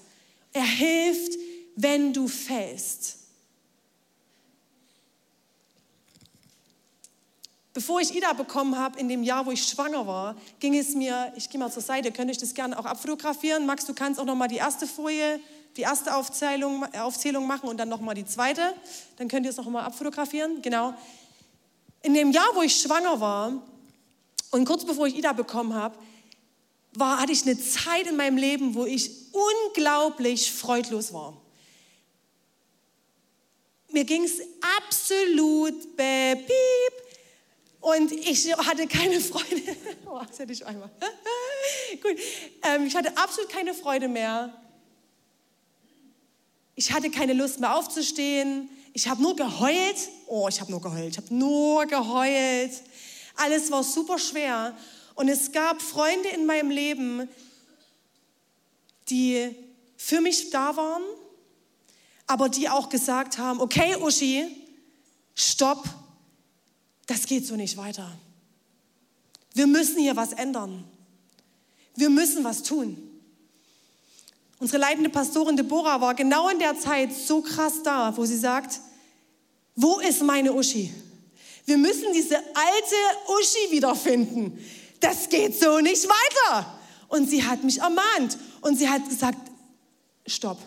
[0.52, 1.32] Er hilft,
[1.74, 3.16] wenn du fällst.
[7.76, 11.30] Bevor ich Ida bekommen habe, in dem Jahr, wo ich schwanger war, ging es mir,
[11.36, 13.66] ich gehe mal zur Seite, könnte ich das gerne auch abfotografieren.
[13.66, 15.40] Max, du kannst auch noch mal die erste Folie,
[15.76, 18.72] die erste Aufzählung, Aufzählung machen und dann noch mal die zweite.
[19.18, 20.62] Dann könnt ihr es noch mal abfotografieren.
[20.62, 20.94] Genau.
[22.00, 23.52] In dem Jahr, wo ich schwanger war
[24.52, 25.98] und kurz bevor ich Ida bekommen habe,
[26.98, 29.10] hatte ich eine Zeit in meinem Leben, wo ich
[29.66, 31.36] unglaublich freudlos war.
[33.90, 34.40] Mir ging es
[34.78, 37.05] absolut piep,
[37.80, 39.76] Und ich hatte keine Freude.
[40.08, 40.88] Oh, das hätte ich einmal.
[42.02, 42.16] Gut.
[42.62, 44.54] Ähm, ich hatte absolut keine Freude mehr.
[46.74, 48.70] Ich hatte keine Lust mehr aufzustehen.
[48.92, 49.96] Ich habe nur geheult.
[50.26, 51.10] Oh, ich habe nur geheult.
[51.10, 52.72] Ich habe nur geheult.
[53.34, 54.76] Alles war super schwer.
[55.14, 57.28] Und es gab Freunde in meinem Leben,
[59.08, 59.54] die
[59.96, 61.02] für mich da waren,
[62.26, 64.46] aber die auch gesagt haben, okay, Uschi,
[65.34, 65.84] stopp,
[67.06, 68.10] das geht so nicht weiter.
[69.54, 70.84] Wir müssen hier was ändern.
[71.94, 72.98] Wir müssen was tun.
[74.58, 78.80] Unsere leitende Pastorin Deborah war genau in der Zeit so krass da, wo sie sagt,
[79.74, 80.92] wo ist meine Uschi?
[81.66, 82.96] Wir müssen diese alte
[83.28, 84.58] Uschi wiederfinden.
[85.00, 86.78] Das geht so nicht weiter.
[87.08, 89.38] Und sie hat mich ermahnt und sie hat gesagt,
[90.26, 90.58] stopp.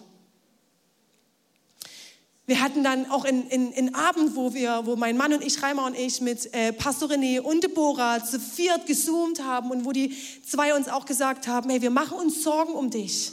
[2.49, 5.95] Wir hatten dann auch einen Abend, wo, wir, wo mein Mann und ich, Reimer und
[5.95, 10.73] ich, mit äh, Pastor René und Deborah zu viert gezoomt haben und wo die zwei
[10.73, 13.31] uns auch gesagt haben, hey, wir machen uns Sorgen um dich.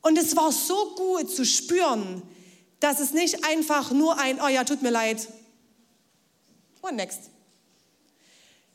[0.00, 2.22] Und es war so gut zu spüren,
[2.80, 5.28] dass es nicht einfach nur ein, oh ja, tut mir leid,
[6.80, 7.24] und next,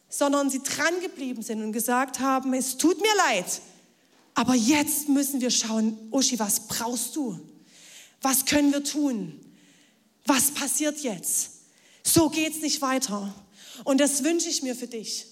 [0.09, 3.61] sondern sie dran geblieben sind und gesagt haben, es tut mir leid,
[4.35, 7.39] aber jetzt müssen wir schauen, Uschi, was brauchst du?
[8.21, 9.39] Was können wir tun?
[10.25, 11.51] Was passiert jetzt?
[12.03, 13.33] So geht es nicht weiter.
[13.83, 15.25] Und das wünsche ich mir für dich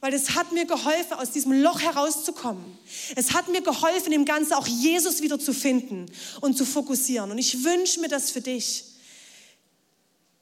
[0.00, 2.78] weil es hat mir geholfen, aus diesem Loch herauszukommen.
[3.16, 6.06] Es hat mir geholfen, im Ganzen auch Jesus wieder zu finden
[6.40, 7.30] und zu fokussieren.
[7.30, 8.84] Und ich wünsche mir das für dich.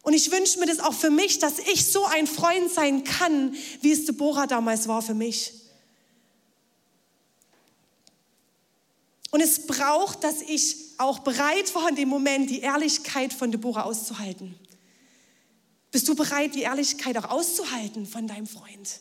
[0.02, 3.54] Und ich wünsche mir das auch für mich, dass ich so ein Freund sein kann,
[3.80, 5.52] wie es Deborah damals war für mich.
[9.32, 13.84] Und es braucht, dass ich auch bereit war, in dem Moment die Ehrlichkeit von Deborah
[13.84, 14.54] auszuhalten.
[15.90, 19.00] Bist du bereit, die Ehrlichkeit auch auszuhalten von deinem Freund?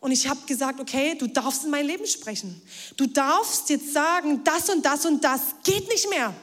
[0.00, 2.60] Und ich habe gesagt, okay, du darfst in mein Leben sprechen.
[2.96, 6.34] Du darfst jetzt sagen, das und das und das geht nicht mehr.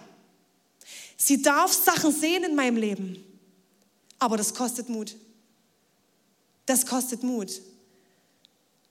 [1.16, 3.24] Sie darf Sachen sehen in meinem Leben.
[4.18, 5.16] Aber das kostet Mut.
[6.66, 7.62] Das kostet Mut.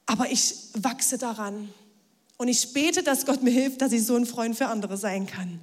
[0.07, 1.73] Aber ich wachse daran.
[2.41, 5.27] Und ich bete, dass Gott mir hilft, dass ich so ein Freund für andere sein
[5.27, 5.61] kann.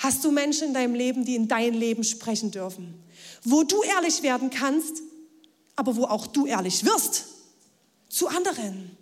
[0.00, 3.00] Hast du Menschen in deinem Leben, die in dein Leben sprechen dürfen?
[3.44, 5.00] Wo du ehrlich werden kannst,
[5.76, 7.26] aber wo auch du ehrlich wirst
[8.08, 8.96] zu anderen.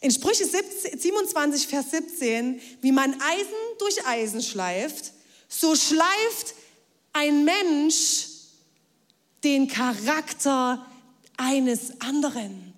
[0.00, 5.12] In Sprüche 27, Vers 17, wie man Eisen durch Eisen schleift,
[5.48, 6.54] so schleift
[7.12, 8.26] ein Mensch
[9.44, 10.84] den Charakter
[11.36, 12.70] eines anderen.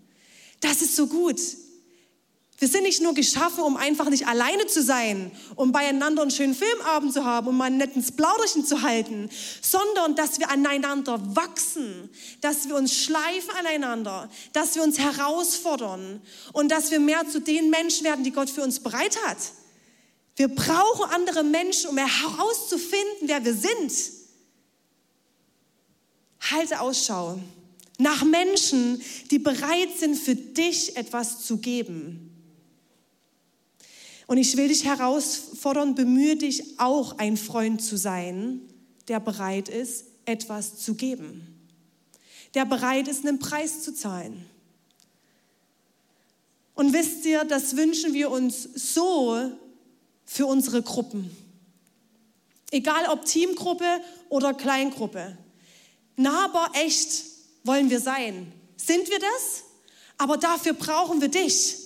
[0.63, 1.39] Das ist so gut.
[2.59, 6.55] Wir sind nicht nur geschaffen, um einfach nicht alleine zu sein, um beieinander einen schönen
[6.55, 9.29] Filmabend zu haben, um mal ein nettes Plauderchen zu halten,
[9.61, 12.09] sondern dass wir aneinander wachsen,
[12.41, 16.23] dass wir uns schleifen aneinander, dass wir uns herausfordern
[16.53, 19.39] und dass wir mehr zu den Menschen werden, die Gott für uns bereit hat.
[20.37, 23.93] Wir brauchen andere Menschen, um herauszufinden, wer wir sind.
[26.49, 27.41] Halte Ausschau
[27.99, 29.01] nach Menschen,
[29.31, 32.29] die bereit sind, für dich etwas zu geben.
[34.27, 38.61] Und ich will dich herausfordern, bemühe dich auch ein Freund zu sein,
[39.09, 41.47] der bereit ist, etwas zu geben.
[42.55, 44.47] Der bereit ist, einen Preis zu zahlen.
[46.75, 49.53] Und wisst ihr, das wünschen wir uns so
[50.25, 51.31] für unsere Gruppen.
[52.71, 54.01] Egal ob Teamgruppe
[54.31, 55.37] oder Kleingruppe.
[56.17, 57.32] Nahbar echt
[57.65, 58.53] wollen wir sein.
[58.77, 59.65] Sind wir das?
[60.19, 61.77] Aber dafür brauchen wir dich.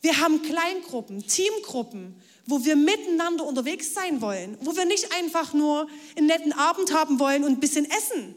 [0.00, 2.14] Wir haben Kleingruppen, Teamgruppen,
[2.46, 7.18] wo wir miteinander unterwegs sein wollen, wo wir nicht einfach nur einen netten Abend haben
[7.18, 8.34] wollen und ein bisschen essen,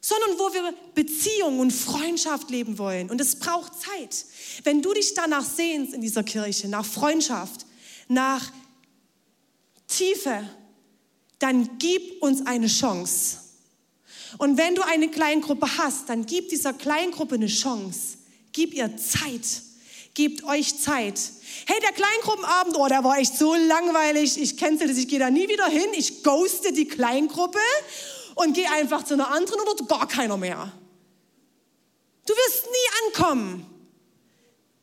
[0.00, 3.10] sondern wo wir Beziehung und Freundschaft leben wollen.
[3.10, 4.26] Und es braucht Zeit.
[4.64, 7.66] Wenn du dich danach sehnst in dieser Kirche, nach Freundschaft,
[8.08, 8.52] nach
[9.86, 10.48] Tiefe,
[11.38, 13.38] dann gib uns eine Chance.
[14.38, 18.18] Und wenn du eine Kleingruppe hast, dann gib dieser Kleingruppe eine Chance.
[18.52, 19.62] Gib ihr Zeit
[20.14, 21.18] Gebt euch Zeit.
[21.66, 24.40] Hey, der Kleingruppenabend, oh, der war echt so langweilig.
[24.40, 25.86] Ich kenne das, ich gehe da nie wieder hin.
[25.96, 27.60] Ich ghoste die Kleingruppe
[28.34, 30.72] und gehe einfach zu einer anderen oder gar keiner mehr.
[32.26, 33.66] Du wirst nie ankommen.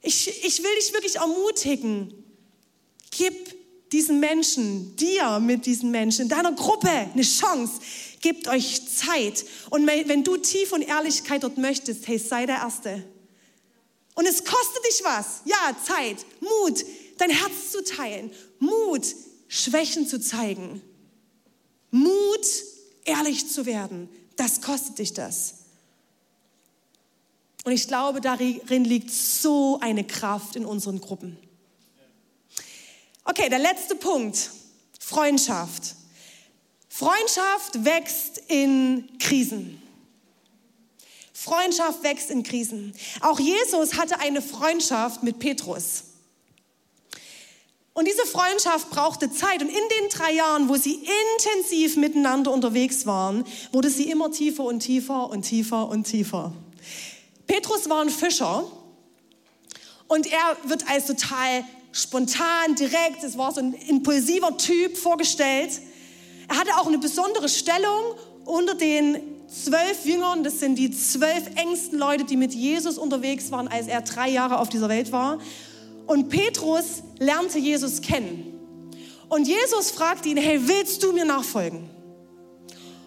[0.02, 2.14] Ich, ich will dich wirklich ermutigen.
[3.12, 7.74] Gib diesen Menschen, dir mit diesen Menschen, in deiner Gruppe eine Chance.
[8.22, 9.46] Gebt euch Zeit.
[9.70, 13.04] Und wenn du tief und Ehrlichkeit dort möchtest, hey, sei der Erste.
[14.16, 15.42] Und es kostet dich was.
[15.46, 16.84] Ja, Zeit, Mut,
[17.18, 19.06] dein Herz zu teilen, Mut,
[19.48, 20.82] Schwächen zu zeigen,
[21.92, 22.46] Mut,
[23.06, 25.54] ehrlich zu werden, das kostet dich das.
[27.64, 31.38] Und ich glaube, darin liegt so eine Kraft in unseren Gruppen.
[33.24, 34.52] Okay, der letzte Punkt.
[35.00, 35.97] Freundschaft.
[36.98, 39.80] Freundschaft wächst in Krisen.
[41.32, 42.92] Freundschaft wächst in Krisen.
[43.22, 46.06] Auch Jesus hatte eine Freundschaft mit Petrus.
[47.94, 49.62] Und diese Freundschaft brauchte Zeit.
[49.62, 51.00] Und in den drei Jahren, wo sie
[51.38, 56.52] intensiv miteinander unterwegs waren, wurde sie immer tiefer und tiefer und tiefer und tiefer.
[57.46, 58.66] Petrus war ein Fischer
[60.08, 65.80] und er wird als total spontan, direkt, es war so ein impulsiver Typ vorgestellt.
[66.48, 70.44] Er hatte auch eine besondere Stellung unter den zwölf Jüngern.
[70.44, 74.60] Das sind die zwölf engsten Leute, die mit Jesus unterwegs waren, als er drei Jahre
[74.60, 75.40] auf dieser Welt war.
[76.06, 78.54] Und Petrus lernte Jesus kennen.
[79.30, 81.90] Und Jesus fragte ihn, hey, willst du mir nachfolgen?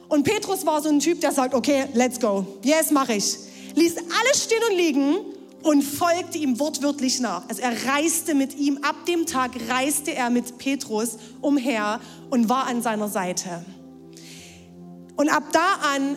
[0.09, 2.45] Und Petrus war so ein Typ, der sagt, okay, let's go.
[2.63, 3.37] Yes, mache ich.
[3.75, 5.19] Ließ alles stehen und liegen
[5.63, 7.49] und folgte ihm wortwörtlich nach.
[7.49, 12.67] Also er reiste mit ihm, ab dem Tag reiste er mit Petrus umher und war
[12.67, 13.65] an seiner Seite.
[15.17, 16.17] Und ab da an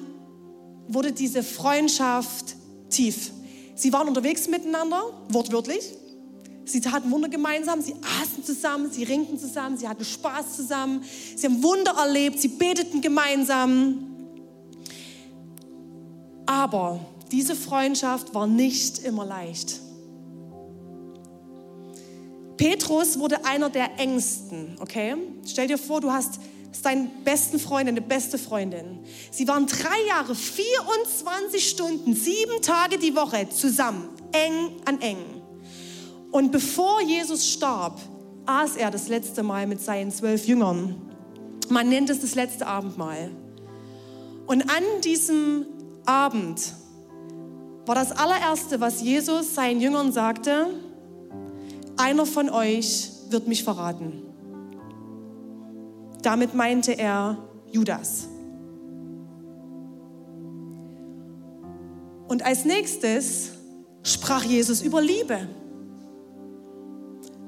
[0.87, 2.55] wurde diese Freundschaft
[2.89, 3.31] tief.
[3.75, 5.93] Sie waren unterwegs miteinander, wortwörtlich.
[6.65, 11.03] Sie taten Wunder gemeinsam, sie aßen zusammen, sie ringten zusammen, sie hatten Spaß zusammen,
[11.35, 14.07] sie haben Wunder erlebt, sie beteten gemeinsam.
[16.45, 16.99] Aber
[17.33, 19.81] diese Freundschaft war nicht immer leicht.
[22.57, 25.15] Petrus wurde einer der engsten, okay?
[25.45, 26.39] Stell dir vor, du hast
[26.83, 28.99] deinen besten Freund, deine beste Freundin.
[29.31, 35.17] Sie waren drei Jahre, 24 Stunden, sieben Tage die Woche zusammen, eng an eng.
[36.31, 37.99] Und bevor Jesus starb,
[38.45, 41.01] aß er das letzte Mal mit seinen zwölf Jüngern.
[41.69, 43.31] Man nennt es das letzte Abendmahl.
[44.45, 45.65] Und an diesem
[46.05, 46.61] Abend
[47.85, 50.67] war das allererste, was Jesus seinen Jüngern sagte,
[51.97, 54.23] einer von euch wird mich verraten.
[56.21, 57.37] Damit meinte er
[57.71, 58.27] Judas.
[62.27, 63.51] Und als nächstes
[64.03, 65.47] sprach Jesus über Liebe.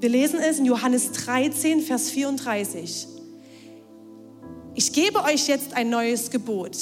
[0.01, 3.07] Wir lesen es in Johannes 13, Vers 34.
[4.73, 6.77] Ich gebe euch jetzt ein neues Gebot.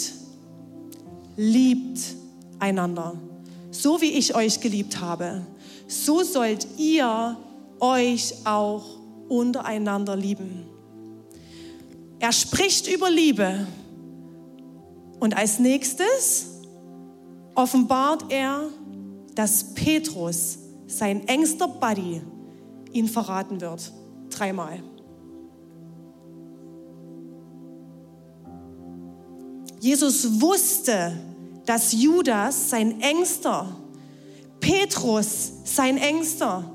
[1.37, 1.99] Liebt
[2.59, 3.15] einander
[3.73, 5.41] so wie ich euch geliebt habe,
[5.87, 7.35] so sollt ihr
[7.79, 8.85] euch auch
[9.27, 10.65] untereinander lieben.
[12.19, 13.67] Er spricht über Liebe
[15.19, 16.61] und als nächstes
[17.55, 18.69] offenbart er,
[19.35, 22.21] dass Petrus, sein engster Buddy,
[22.91, 23.91] ihn verraten wird.
[24.29, 24.83] Dreimal.
[29.79, 31.13] Jesus wusste,
[31.65, 33.75] dass Judas sein Engster,
[34.59, 36.69] Petrus sein Engster,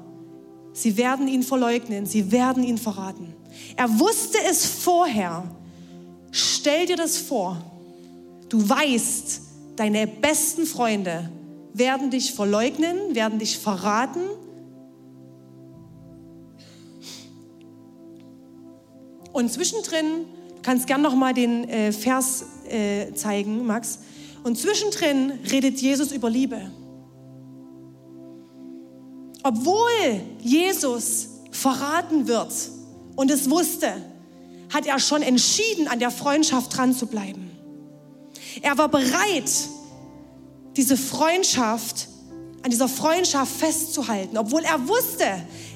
[0.72, 3.34] sie werden ihn verleugnen, sie werden ihn verraten.
[3.76, 5.44] Er wusste es vorher.
[6.30, 7.58] Stell dir das vor.
[8.48, 9.40] Du weißt,
[9.76, 11.30] deine besten Freunde
[11.72, 14.20] werden dich verleugnen, werden dich verraten.
[19.32, 20.24] Und zwischendrin,
[20.56, 24.00] du kannst gern noch mal den äh, Vers äh, zeigen, Max.
[24.42, 26.70] Und zwischendrin redet Jesus über Liebe.
[29.42, 32.52] Obwohl Jesus verraten wird
[33.16, 33.92] und es wusste,
[34.72, 37.50] hat er schon entschieden, an der Freundschaft dran zu bleiben.
[38.62, 39.50] Er war bereit,
[40.76, 42.08] diese Freundschaft,
[42.62, 45.24] an dieser Freundschaft festzuhalten, obwohl er wusste,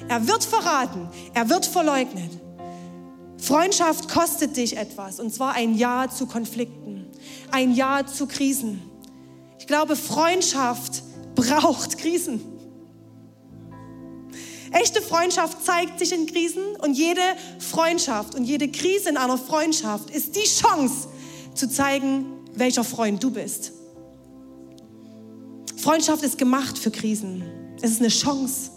[0.07, 2.31] er wird verraten, er wird verleugnet.
[3.37, 6.92] Freundschaft kostet dich etwas, und zwar ein Ja zu Konflikten
[7.53, 8.81] ein Ja zu Krisen.
[9.59, 11.03] Ich glaube, Freundschaft
[11.35, 12.41] braucht Krisen.
[14.71, 17.21] Echte Freundschaft zeigt sich in Krisen und jede
[17.59, 21.07] Freundschaft und jede Krise in einer Freundschaft ist die Chance
[21.53, 23.71] zu zeigen, welcher Freund du bist.
[25.77, 27.43] Freundschaft ist gemacht für Krisen.
[27.83, 28.71] Es ist eine Chance.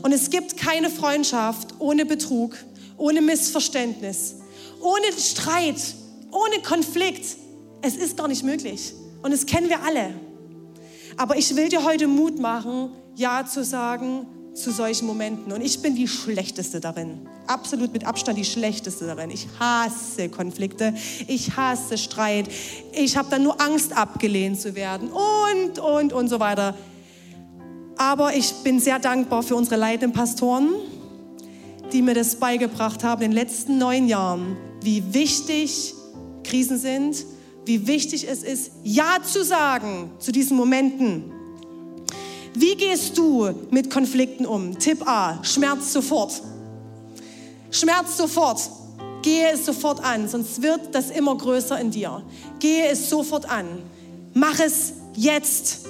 [0.00, 2.56] Und es gibt keine Freundschaft ohne Betrug,
[2.96, 4.36] ohne Missverständnis,
[4.80, 5.94] ohne Streit,
[6.30, 7.36] ohne Konflikt.
[7.82, 8.92] Es ist gar nicht möglich.
[9.22, 10.14] Und das kennen wir alle.
[11.16, 15.52] Aber ich will dir heute Mut machen, Ja zu sagen zu solchen Momenten.
[15.52, 17.26] Und ich bin die Schlechteste darin.
[17.46, 19.30] Absolut mit Abstand die Schlechteste darin.
[19.30, 20.94] Ich hasse Konflikte.
[21.26, 22.48] Ich hasse Streit.
[22.92, 25.10] Ich habe dann nur Angst, abgelehnt zu werden.
[25.10, 26.74] Und, und, und so weiter.
[27.96, 30.70] Aber ich bin sehr dankbar für unsere leitenden Pastoren,
[31.92, 35.94] die mir das beigebracht haben in den letzten neun Jahren, wie wichtig
[36.44, 37.24] Krisen sind,
[37.68, 41.30] wie wichtig es ist, Ja zu sagen zu diesen Momenten.
[42.54, 44.78] Wie gehst du mit Konflikten um?
[44.78, 46.42] Tipp A, Schmerz sofort.
[47.70, 48.58] Schmerz sofort.
[49.22, 52.22] Gehe es sofort an, sonst wird das immer größer in dir.
[52.58, 53.66] Gehe es sofort an.
[54.32, 55.80] Mach es jetzt.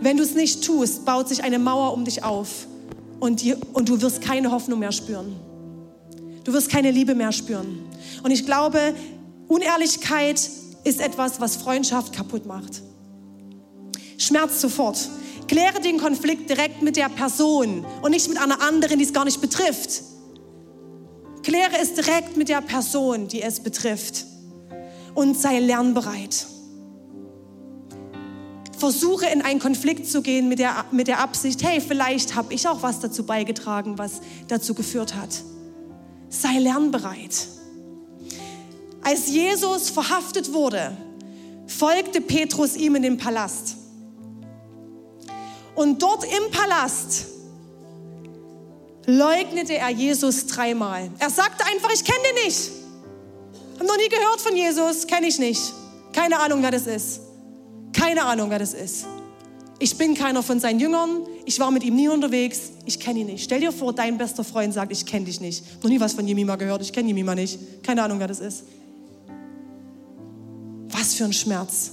[0.00, 2.66] Wenn du es nicht tust, baut sich eine Mauer um dich auf
[3.20, 5.36] und, die, und du wirst keine Hoffnung mehr spüren.
[6.44, 7.91] Du wirst keine Liebe mehr spüren.
[8.22, 8.94] Und ich glaube,
[9.48, 10.38] Unehrlichkeit
[10.84, 12.82] ist etwas, was Freundschaft kaputt macht.
[14.18, 15.08] Schmerz sofort.
[15.48, 19.24] Kläre den Konflikt direkt mit der Person und nicht mit einer anderen, die es gar
[19.24, 20.02] nicht betrifft.
[21.42, 24.24] Kläre es direkt mit der Person, die es betrifft.
[25.14, 26.46] Und sei lernbereit.
[28.78, 32.66] Versuche in einen Konflikt zu gehen mit der, mit der Absicht, hey, vielleicht habe ich
[32.66, 35.30] auch was dazu beigetragen, was dazu geführt hat.
[36.28, 37.46] Sei lernbereit.
[39.02, 40.96] Als Jesus verhaftet wurde,
[41.66, 43.76] folgte Petrus ihm in den Palast.
[45.74, 47.26] Und dort im Palast
[49.06, 51.10] leugnete er Jesus dreimal.
[51.18, 52.70] Er sagte einfach, ich kenne den nicht.
[53.78, 55.72] Hab noch nie gehört von Jesus, kenne ich nicht.
[56.12, 57.20] Keine Ahnung, wer das ist.
[57.92, 59.06] Keine Ahnung, wer das ist.
[59.78, 61.26] Ich bin keiner von seinen Jüngern.
[61.44, 62.70] Ich war mit ihm nie unterwegs.
[62.84, 63.42] Ich kenne ihn nicht.
[63.42, 65.82] Stell dir vor, dein bester Freund sagt, ich kenne dich nicht.
[65.82, 66.82] Noch nie was von Jemima gehört.
[66.82, 67.82] Ich kenne Jemima nicht.
[67.82, 68.62] Keine Ahnung, wer das ist.
[70.92, 71.92] Was für ein Schmerz.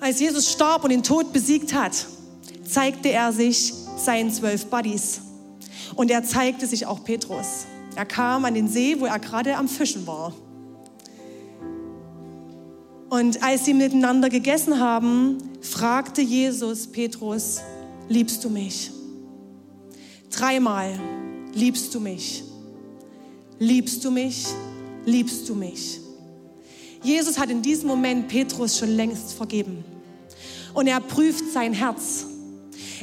[0.00, 2.06] Als Jesus starb und den Tod besiegt hat,
[2.64, 5.20] zeigte er sich seinen zwölf Buddies.
[5.94, 7.66] Und er zeigte sich auch Petrus.
[7.94, 10.32] Er kam an den See, wo er gerade am Fischen war.
[13.10, 17.60] Und als sie miteinander gegessen haben, fragte Jesus Petrus,
[18.08, 18.90] liebst du mich?
[20.30, 20.98] Dreimal,
[21.52, 22.42] liebst du mich?
[23.58, 24.46] Liebst du mich?
[25.04, 26.00] Liebst du mich?
[27.02, 29.84] Jesus hat in diesem Moment Petrus schon längst vergeben.
[30.74, 32.26] Und er prüft sein Herz.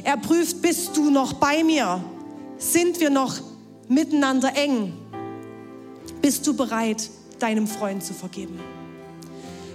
[0.02, 2.02] Er prüft, bist du noch bei mir?
[2.58, 3.36] Sind wir noch
[3.88, 4.92] miteinander eng?
[6.22, 8.58] Bist du bereit, deinem Freund zu vergeben?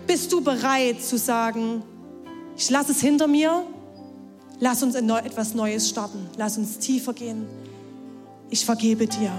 [0.07, 1.84] Bist du bereit zu sagen,
[2.57, 3.63] ich lasse es hinter mir,
[4.59, 7.45] lass uns etwas Neues starten, lass uns tiefer gehen,
[8.49, 9.32] ich vergebe dir.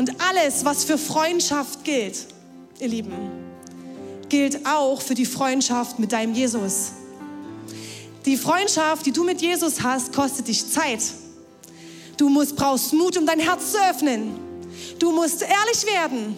[0.00, 2.24] Und alles, was für Freundschaft gilt,
[2.78, 3.12] ihr Lieben,
[4.30, 6.92] gilt auch für die Freundschaft mit deinem Jesus.
[8.24, 11.02] Die Freundschaft, die du mit Jesus hast, kostet dich Zeit.
[12.16, 14.38] Du musst, brauchst Mut, um dein Herz zu öffnen.
[14.98, 16.34] Du musst ehrlich werden.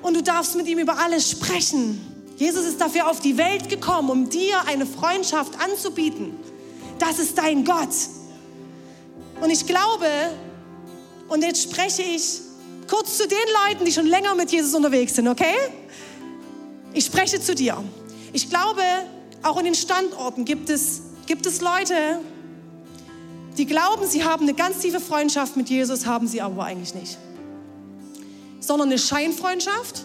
[0.00, 2.00] Und du darfst mit ihm über alles sprechen.
[2.38, 6.34] Jesus ist dafür auf die Welt gekommen, um dir eine Freundschaft anzubieten.
[6.98, 7.94] Das ist dein Gott.
[9.42, 10.08] Und ich glaube,
[11.28, 12.40] und jetzt spreche ich
[12.88, 15.54] kurz zu den Leuten, die schon länger mit Jesus unterwegs sind, okay?
[16.92, 17.82] Ich spreche zu dir.
[18.32, 18.82] Ich glaube,
[19.42, 22.20] auch in den Standorten gibt es, gibt es Leute,
[23.56, 27.18] die glauben, sie haben eine ganz tiefe Freundschaft mit Jesus, haben sie aber eigentlich nicht.
[28.60, 30.02] Sondern eine Scheinfreundschaft.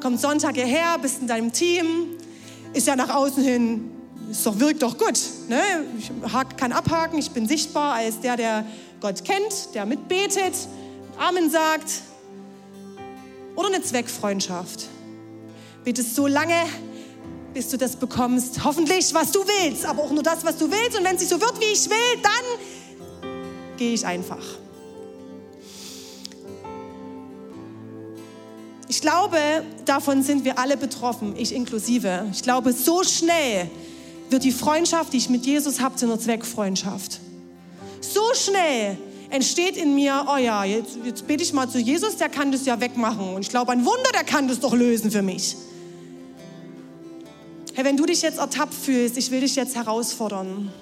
[0.00, 2.08] Kommt Sonntag hierher, bist in deinem Team,
[2.74, 3.90] ist ja nach außen hin,
[4.30, 5.18] ist doch, wirkt doch gut.
[5.48, 5.62] Ne?
[5.98, 6.10] Ich
[6.56, 8.66] kann abhaken, ich bin sichtbar als der, der
[9.04, 10.54] Gott kennt, der mitbetet,
[11.18, 12.00] Amen sagt.
[13.54, 14.86] Oder eine Zweckfreundschaft.
[15.84, 16.56] Betest so lange,
[17.52, 18.64] bis du das bekommst.
[18.64, 20.96] Hoffentlich, was du willst, aber auch nur das, was du willst.
[20.96, 24.42] Und wenn es nicht so wird, wie ich will, dann gehe ich einfach.
[28.88, 29.36] Ich glaube,
[29.84, 32.26] davon sind wir alle betroffen, ich inklusive.
[32.32, 33.70] Ich glaube, so schnell
[34.30, 37.20] wird die Freundschaft, die ich mit Jesus habe, zu einer Zweckfreundschaft.
[38.34, 38.98] Schnell
[39.30, 42.66] entsteht in mir, oh ja, jetzt, jetzt bete ich mal zu Jesus, der kann das
[42.66, 43.34] ja wegmachen.
[43.34, 45.56] Und ich glaube, ein Wunder, der kann das doch lösen für mich.
[47.74, 50.72] Hey, wenn du dich jetzt ertappt fühlst, ich will dich jetzt herausfordern.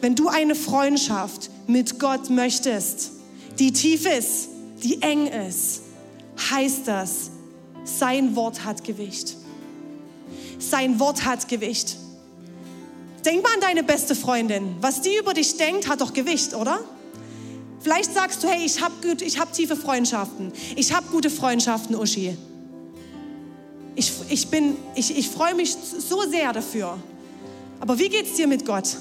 [0.00, 3.10] Wenn du eine Freundschaft mit Gott möchtest,
[3.58, 4.48] die tief ist,
[4.82, 5.82] die eng ist,
[6.50, 7.30] heißt das,
[7.84, 9.36] sein Wort hat Gewicht.
[10.58, 11.96] Sein Wort hat Gewicht.
[13.24, 14.76] Denk mal an deine beste Freundin.
[14.80, 16.80] Was die über dich denkt, hat doch Gewicht, oder?
[17.80, 18.94] Vielleicht sagst du, hey, ich habe
[19.38, 20.52] hab tiefe Freundschaften.
[20.76, 22.36] Ich habe gute Freundschaften, Uschi.
[23.94, 24.48] Ich, ich,
[24.94, 26.98] ich, ich freue mich so sehr dafür.
[27.80, 28.96] Aber wie geht es dir mit Gott?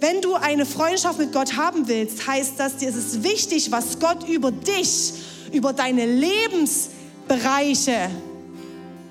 [0.00, 3.98] Wenn du eine Freundschaft mit Gott haben willst, heißt das, dir ist es wichtig, was
[3.98, 5.14] Gott über dich,
[5.52, 8.10] über deine Lebensbereiche,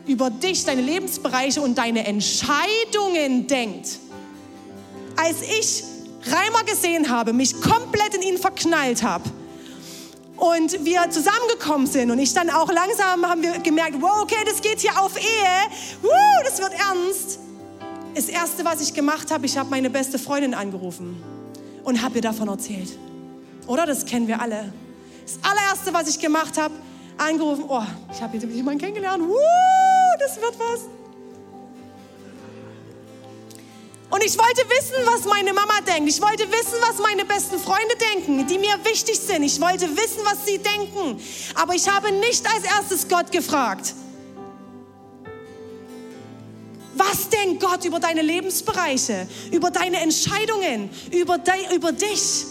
[0.06, 4.00] über dich, deine Lebensbereiche und deine Entscheidungen denkt.
[5.16, 5.84] Als ich
[6.26, 9.30] Reimer gesehen habe, mich komplett in ihn verknallt habe
[10.38, 14.62] und wir zusammengekommen sind und ich dann auch langsam haben wir gemerkt, wow, okay, das
[14.62, 16.10] geht hier auf Ehe, Woo,
[16.44, 17.40] das wird ernst.
[18.16, 21.22] Das Erste, was ich gemacht habe, ich habe meine beste Freundin angerufen
[21.84, 22.98] und habe ihr davon erzählt.
[23.68, 23.86] Oder?
[23.86, 24.72] Das kennen wir alle.
[25.26, 26.74] Das allererste, was ich gemacht habe,
[27.18, 29.36] angerufen, oh, ich habe jemanden kennengelernt, Woo,
[30.20, 30.82] das wird was.
[34.14, 36.08] Und ich wollte wissen, was meine Mama denkt.
[36.08, 39.42] Ich wollte wissen, was meine besten Freunde denken, die mir wichtig sind.
[39.42, 41.20] Ich wollte wissen, was sie denken.
[41.56, 43.96] Aber ich habe nicht als erstes Gott gefragt.
[46.96, 52.46] Was denkt Gott über deine Lebensbereiche, über deine Entscheidungen, über, de, über dich?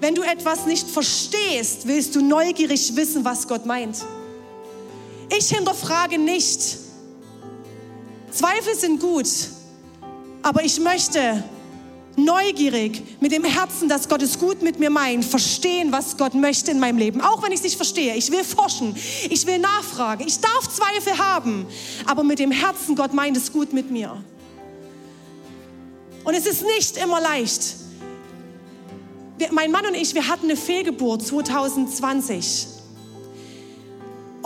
[0.00, 3.96] Wenn du etwas nicht verstehst, willst du neugierig wissen, was Gott meint.
[5.36, 6.78] Ich hinterfrage nicht,
[8.30, 9.26] Zweifel sind gut,
[10.42, 11.42] aber ich möchte
[12.18, 16.70] neugierig mit dem Herzen, dass Gott es gut mit mir meint, verstehen, was Gott möchte
[16.70, 17.20] in meinem Leben.
[17.20, 18.14] Auch wenn ich es nicht verstehe.
[18.16, 18.94] Ich will forschen.
[19.30, 20.26] Ich will nachfragen.
[20.26, 21.66] Ich darf Zweifel haben.
[22.06, 24.22] Aber mit dem Herzen, Gott meint es gut mit mir.
[26.24, 27.76] Und es ist nicht immer leicht.
[29.38, 32.77] Wir, mein Mann und ich, wir hatten eine Fehlgeburt 2020.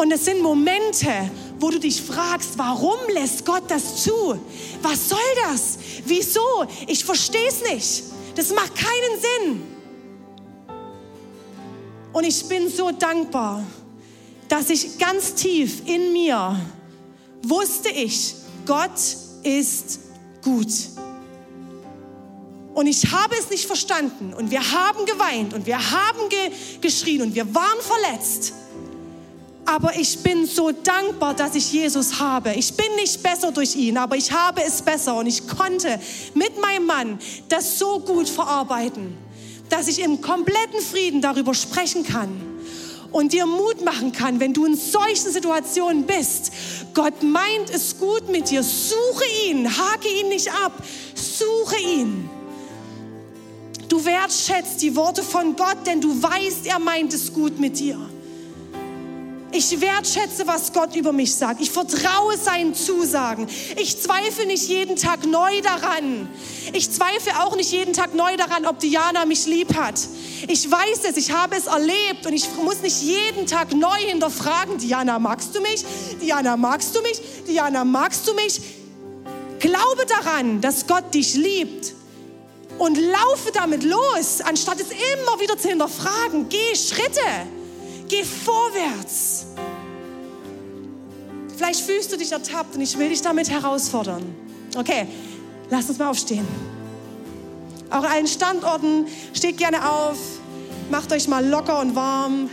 [0.03, 1.31] Und es sind Momente,
[1.61, 4.37] wo du dich fragst, warum lässt Gott das zu?
[4.83, 5.79] Was soll das?
[6.05, 6.67] Wieso?
[6.89, 8.03] Ich verstehe es nicht.
[8.35, 9.63] Das macht keinen Sinn.
[12.13, 13.63] Und ich bin so dankbar,
[14.49, 16.61] dass ich ganz tief in mir
[17.45, 18.35] wusste ich,
[18.67, 18.99] Gott
[19.45, 20.01] ist
[20.43, 20.73] gut.
[22.75, 26.51] Und ich habe es nicht verstanden und wir haben geweint und wir haben ge
[26.81, 28.55] geschrien und wir waren verletzt.
[29.65, 32.53] Aber ich bin so dankbar, dass ich Jesus habe.
[32.55, 35.17] Ich bin nicht besser durch ihn, aber ich habe es besser.
[35.17, 36.01] Und ich konnte
[36.35, 39.17] mit meinem Mann das so gut verarbeiten,
[39.69, 42.29] dass ich im kompletten Frieden darüber sprechen kann
[43.13, 46.53] und dir Mut machen kann, wenn du in solchen Situationen bist.
[46.95, 48.63] Gott meint es gut mit dir.
[48.63, 50.73] Suche ihn, hake ihn nicht ab.
[51.15, 52.29] Suche ihn.
[53.89, 57.99] Du wertschätzt die Worte von Gott, denn du weißt, er meint es gut mit dir.
[59.55, 61.61] Ich wertschätze, was Gott über mich sagt.
[61.61, 63.47] Ich vertraue seinen Zusagen.
[63.77, 66.31] Ich zweifle nicht jeden Tag neu daran.
[66.73, 70.01] Ich zweifle auch nicht jeden Tag neu daran, ob Diana mich lieb hat.
[70.49, 74.79] Ich weiß es, ich habe es erlebt und ich muss nicht jeden Tag neu hinterfragen,
[74.79, 75.85] Diana, magst du mich?
[76.21, 77.21] Diana, magst du mich?
[77.47, 78.59] Diana, magst du mich?
[79.59, 81.93] Glaube daran, dass Gott dich liebt
[82.79, 86.49] und laufe damit los, anstatt es immer wieder zu hinterfragen.
[86.49, 87.21] Geh Schritte.
[88.13, 89.47] Geh vorwärts.
[91.57, 94.23] Vielleicht fühlst du dich ertappt und ich will dich damit herausfordern.
[94.77, 95.07] Okay,
[95.71, 96.47] lass uns mal aufstehen.
[97.89, 100.19] Auch allen Standorten, steht gerne auf,
[100.91, 102.51] macht euch mal locker und warm.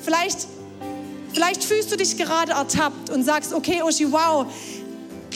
[0.00, 0.46] Vielleicht,
[1.34, 4.46] vielleicht fühlst du dich gerade ertappt und sagst, okay, Uschi, wow,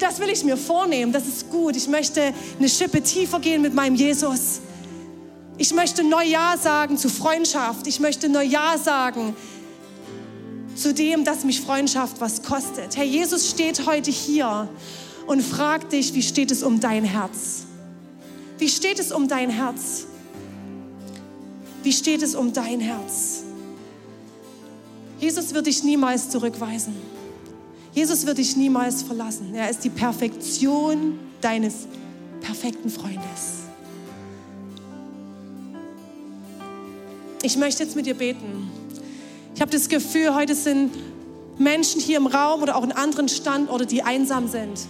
[0.01, 1.77] das will ich mir vornehmen, das ist gut.
[1.77, 4.63] Ich möchte eine Schippe tiefer gehen mit meinem Jesus.
[5.61, 7.89] Ich möchte Neujahr sagen zu Freundschaft.
[7.89, 9.35] Ich möchte Neujahr sagen
[10.77, 12.97] zu dem, dass mich Freundschaft was kostet.
[12.97, 14.69] Herr Jesus steht heute hier
[15.27, 17.65] und fragt dich, wie steht es um dein Herz?
[18.59, 20.07] Wie steht es um dein Herz?
[21.83, 23.43] Wie steht es um dein Herz?
[25.19, 26.95] Jesus wird dich niemals zurückweisen.
[27.93, 29.53] Jesus wird dich niemals verlassen.
[29.55, 31.89] Er ist die Perfektion deines
[32.41, 33.58] perfekten Freundes.
[37.49, 38.71] Ich möchte jetzt mit dir beten.
[39.55, 40.93] Ich habe das Gefühl, heute sind
[41.57, 44.81] Menschen hier im Raum oder auch in anderen Standorten, die einsam sind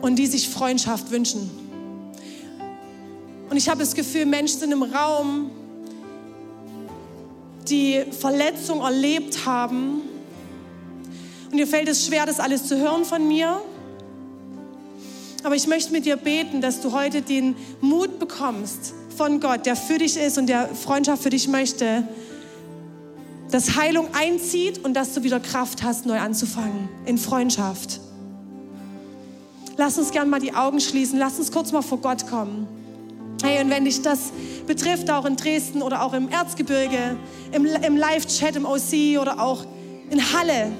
[0.00, 1.50] und die sich Freundschaft wünschen.
[3.50, 5.50] Und ich habe das Gefühl, Menschen sind im Raum,
[7.68, 10.02] die Verletzung erlebt haben.
[11.50, 13.60] Und dir fällt es schwer, das alles zu hören von mir.
[15.42, 19.76] Aber ich möchte mit dir beten, dass du heute den Mut bekommst, von Gott, der
[19.76, 22.06] für dich ist und der Freundschaft für dich möchte,
[23.50, 28.00] dass Heilung einzieht und dass du wieder Kraft hast, neu anzufangen in Freundschaft.
[29.76, 32.66] Lass uns gern mal die Augen schließen, lass uns kurz mal vor Gott kommen.
[33.42, 34.32] Hey, und wenn dich das
[34.66, 37.16] betrifft, auch in Dresden oder auch im Erzgebirge,
[37.52, 39.64] im, im Live-Chat, im OC oder auch
[40.10, 40.72] in Halle,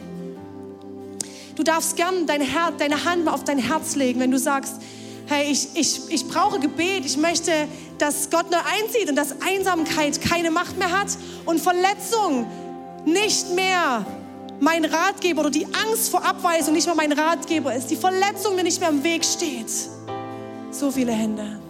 [1.57, 4.77] du darfst gern dein Her deine Hand mal auf dein Herz legen, wenn du sagst,
[5.27, 7.53] hey, ich, ich, ich brauche Gebet, ich möchte,
[7.99, 11.09] dass Gott neu einzieht und dass Einsamkeit keine Macht mehr hat
[11.45, 12.47] und Verletzung
[13.05, 14.05] nicht mehr
[14.61, 18.63] mein Ratgeber oder die Angst vor Abweisung nicht mehr mein Ratgeber ist, die Verletzung mir
[18.63, 19.71] nicht mehr im Weg steht.
[20.71, 21.61] So viele Hände.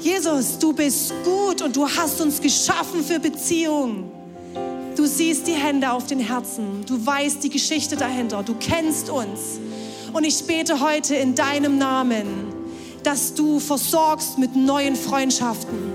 [0.00, 4.10] Jesus, du bist gut und du hast uns geschaffen für Beziehung.
[4.96, 6.84] Du siehst die Hände auf den Herzen.
[6.86, 8.42] Du weißt die Geschichte dahinter.
[8.42, 9.58] Du kennst uns.
[10.12, 12.26] Und ich bete heute in deinem Namen,
[13.06, 15.92] dass du versorgst mit neuen Freundschaften.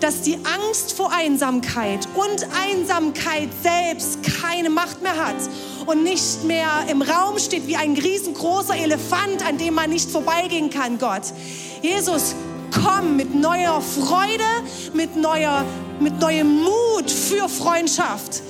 [0.00, 5.36] Dass die Angst vor Einsamkeit und Einsamkeit selbst keine Macht mehr hat
[5.84, 10.70] und nicht mehr im Raum steht wie ein riesengroßer Elefant, an dem man nicht vorbeigehen
[10.70, 11.22] kann, Gott.
[11.82, 12.34] Jesus,
[12.72, 14.42] komm mit neuer Freude,
[14.94, 15.66] mit, neuer,
[16.00, 18.42] mit neuem Mut für Freundschaft.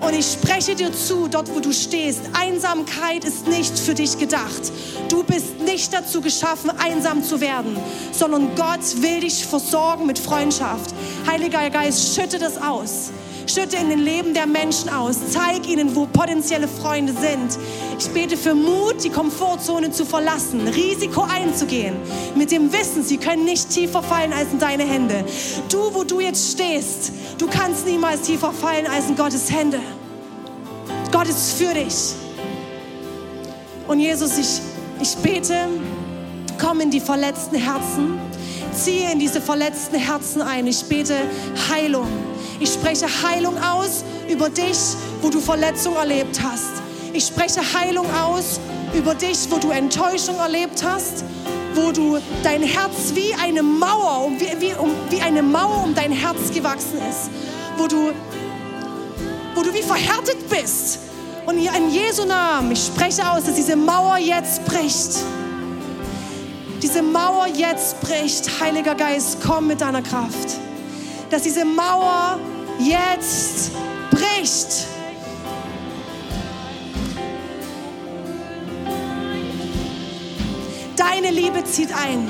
[0.00, 4.72] Und ich spreche dir zu, dort wo du stehst, Einsamkeit ist nicht für dich gedacht.
[5.08, 7.76] Du bist nicht dazu geschaffen, einsam zu werden,
[8.12, 10.94] sondern Gott will dich versorgen mit Freundschaft.
[11.26, 13.10] Heiliger Geist, schütte das aus.
[13.48, 15.16] Schütte in den Leben der Menschen aus.
[15.30, 17.58] Zeig ihnen, wo potenzielle Freunde sind.
[17.98, 21.96] Ich bete für Mut, die Komfortzone zu verlassen, Risiko einzugehen,
[22.36, 25.24] mit dem Wissen, sie können nicht tiefer fallen als in deine Hände.
[25.68, 29.80] Du, wo du jetzt stehst, du kannst niemals tiefer fallen als in Gottes Hände.
[31.10, 32.14] Gott ist für dich.
[33.88, 34.60] Und Jesus, ich,
[35.00, 35.68] ich bete,
[36.60, 38.18] komm in die verletzten Herzen,
[38.72, 40.66] ziehe in diese verletzten Herzen ein.
[40.66, 41.16] Ich bete
[41.70, 42.06] Heilung.
[42.60, 44.78] Ich spreche Heilung aus über dich,
[45.22, 46.82] wo du Verletzung erlebt hast.
[47.12, 48.58] Ich spreche Heilung aus
[48.94, 51.24] über dich, wo du Enttäuschung erlebt hast,
[51.74, 56.10] wo du dein Herz wie eine Mauer, wie, wie, um, wie eine Mauer um dein
[56.10, 57.30] Herz gewachsen ist,
[57.76, 58.12] wo du,
[59.54, 60.98] wo du wie verhärtet bist.
[61.46, 65.16] Und in Jesu Namen, ich spreche aus, dass diese Mauer jetzt bricht.
[66.82, 68.60] Diese Mauer jetzt bricht.
[68.60, 70.58] Heiliger Geist, komm mit deiner Kraft
[71.30, 72.38] dass diese Mauer
[72.78, 73.70] jetzt
[74.10, 74.86] bricht.
[80.96, 82.28] Deine Liebe zieht ein.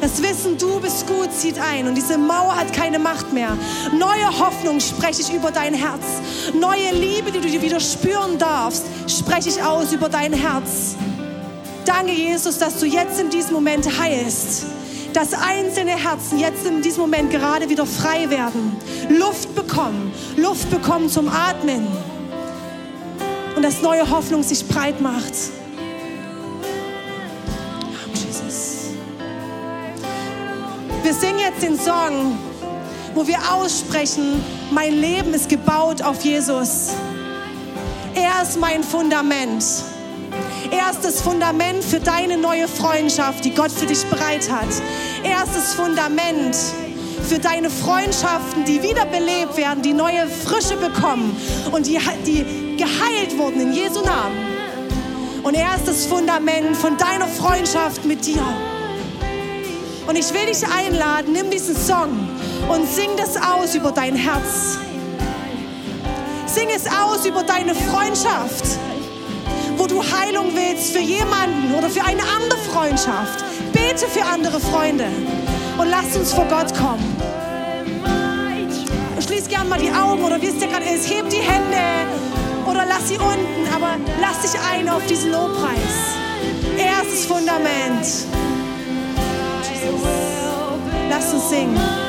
[0.00, 1.86] Das Wissen, du bist gut, zieht ein.
[1.86, 3.56] Und diese Mauer hat keine Macht mehr.
[3.92, 6.04] Neue Hoffnung spreche ich über dein Herz.
[6.52, 10.96] Neue Liebe, die du dir wieder spüren darfst, spreche ich aus über dein Herz.
[11.84, 14.66] Danke, Jesus, dass du jetzt in diesem Moment heilst
[15.16, 18.76] dass einzelne Herzen jetzt in diesem Moment gerade wieder frei werden,
[19.08, 21.88] Luft bekommen, Luft bekommen zum Atmen
[23.56, 25.32] und dass neue Hoffnung sich breit macht.
[28.12, 28.90] Jesus.
[31.02, 32.38] Wir singen jetzt den Song,
[33.14, 36.90] wo wir aussprechen, mein Leben ist gebaut auf Jesus.
[38.14, 39.64] Er ist mein Fundament.
[40.70, 44.68] Er ist das Fundament für deine neue Freundschaft, die Gott für dich bereit hat.
[45.22, 46.56] Er ist das Fundament
[47.28, 51.36] für deine Freundschaften, die wiederbelebt werden, die neue Frische bekommen
[51.72, 54.36] und die, die geheilt wurden in Jesu Namen.
[55.42, 58.42] Und er ist das Fundament von deiner Freundschaft mit dir.
[60.06, 62.28] Und ich will dich einladen, nimm diesen Song
[62.68, 64.78] und sing das aus über dein Herz.
[66.46, 68.64] Sing es aus über deine Freundschaft
[69.86, 73.44] wo du Heilung willst für jemanden oder für eine andere Freundschaft.
[73.72, 75.06] Bete für andere Freunde
[75.78, 77.16] und lass uns vor Gott kommen.
[79.20, 82.10] Schließ gern mal die Augen oder wie es dir gerade ist, heb die Hände
[82.66, 86.16] oder lass sie unten, aber lass dich ein auf diesen Lobpreis.
[86.76, 88.04] Erstes Fundament.
[89.62, 90.00] Jesus.
[91.08, 92.05] Lass uns singen.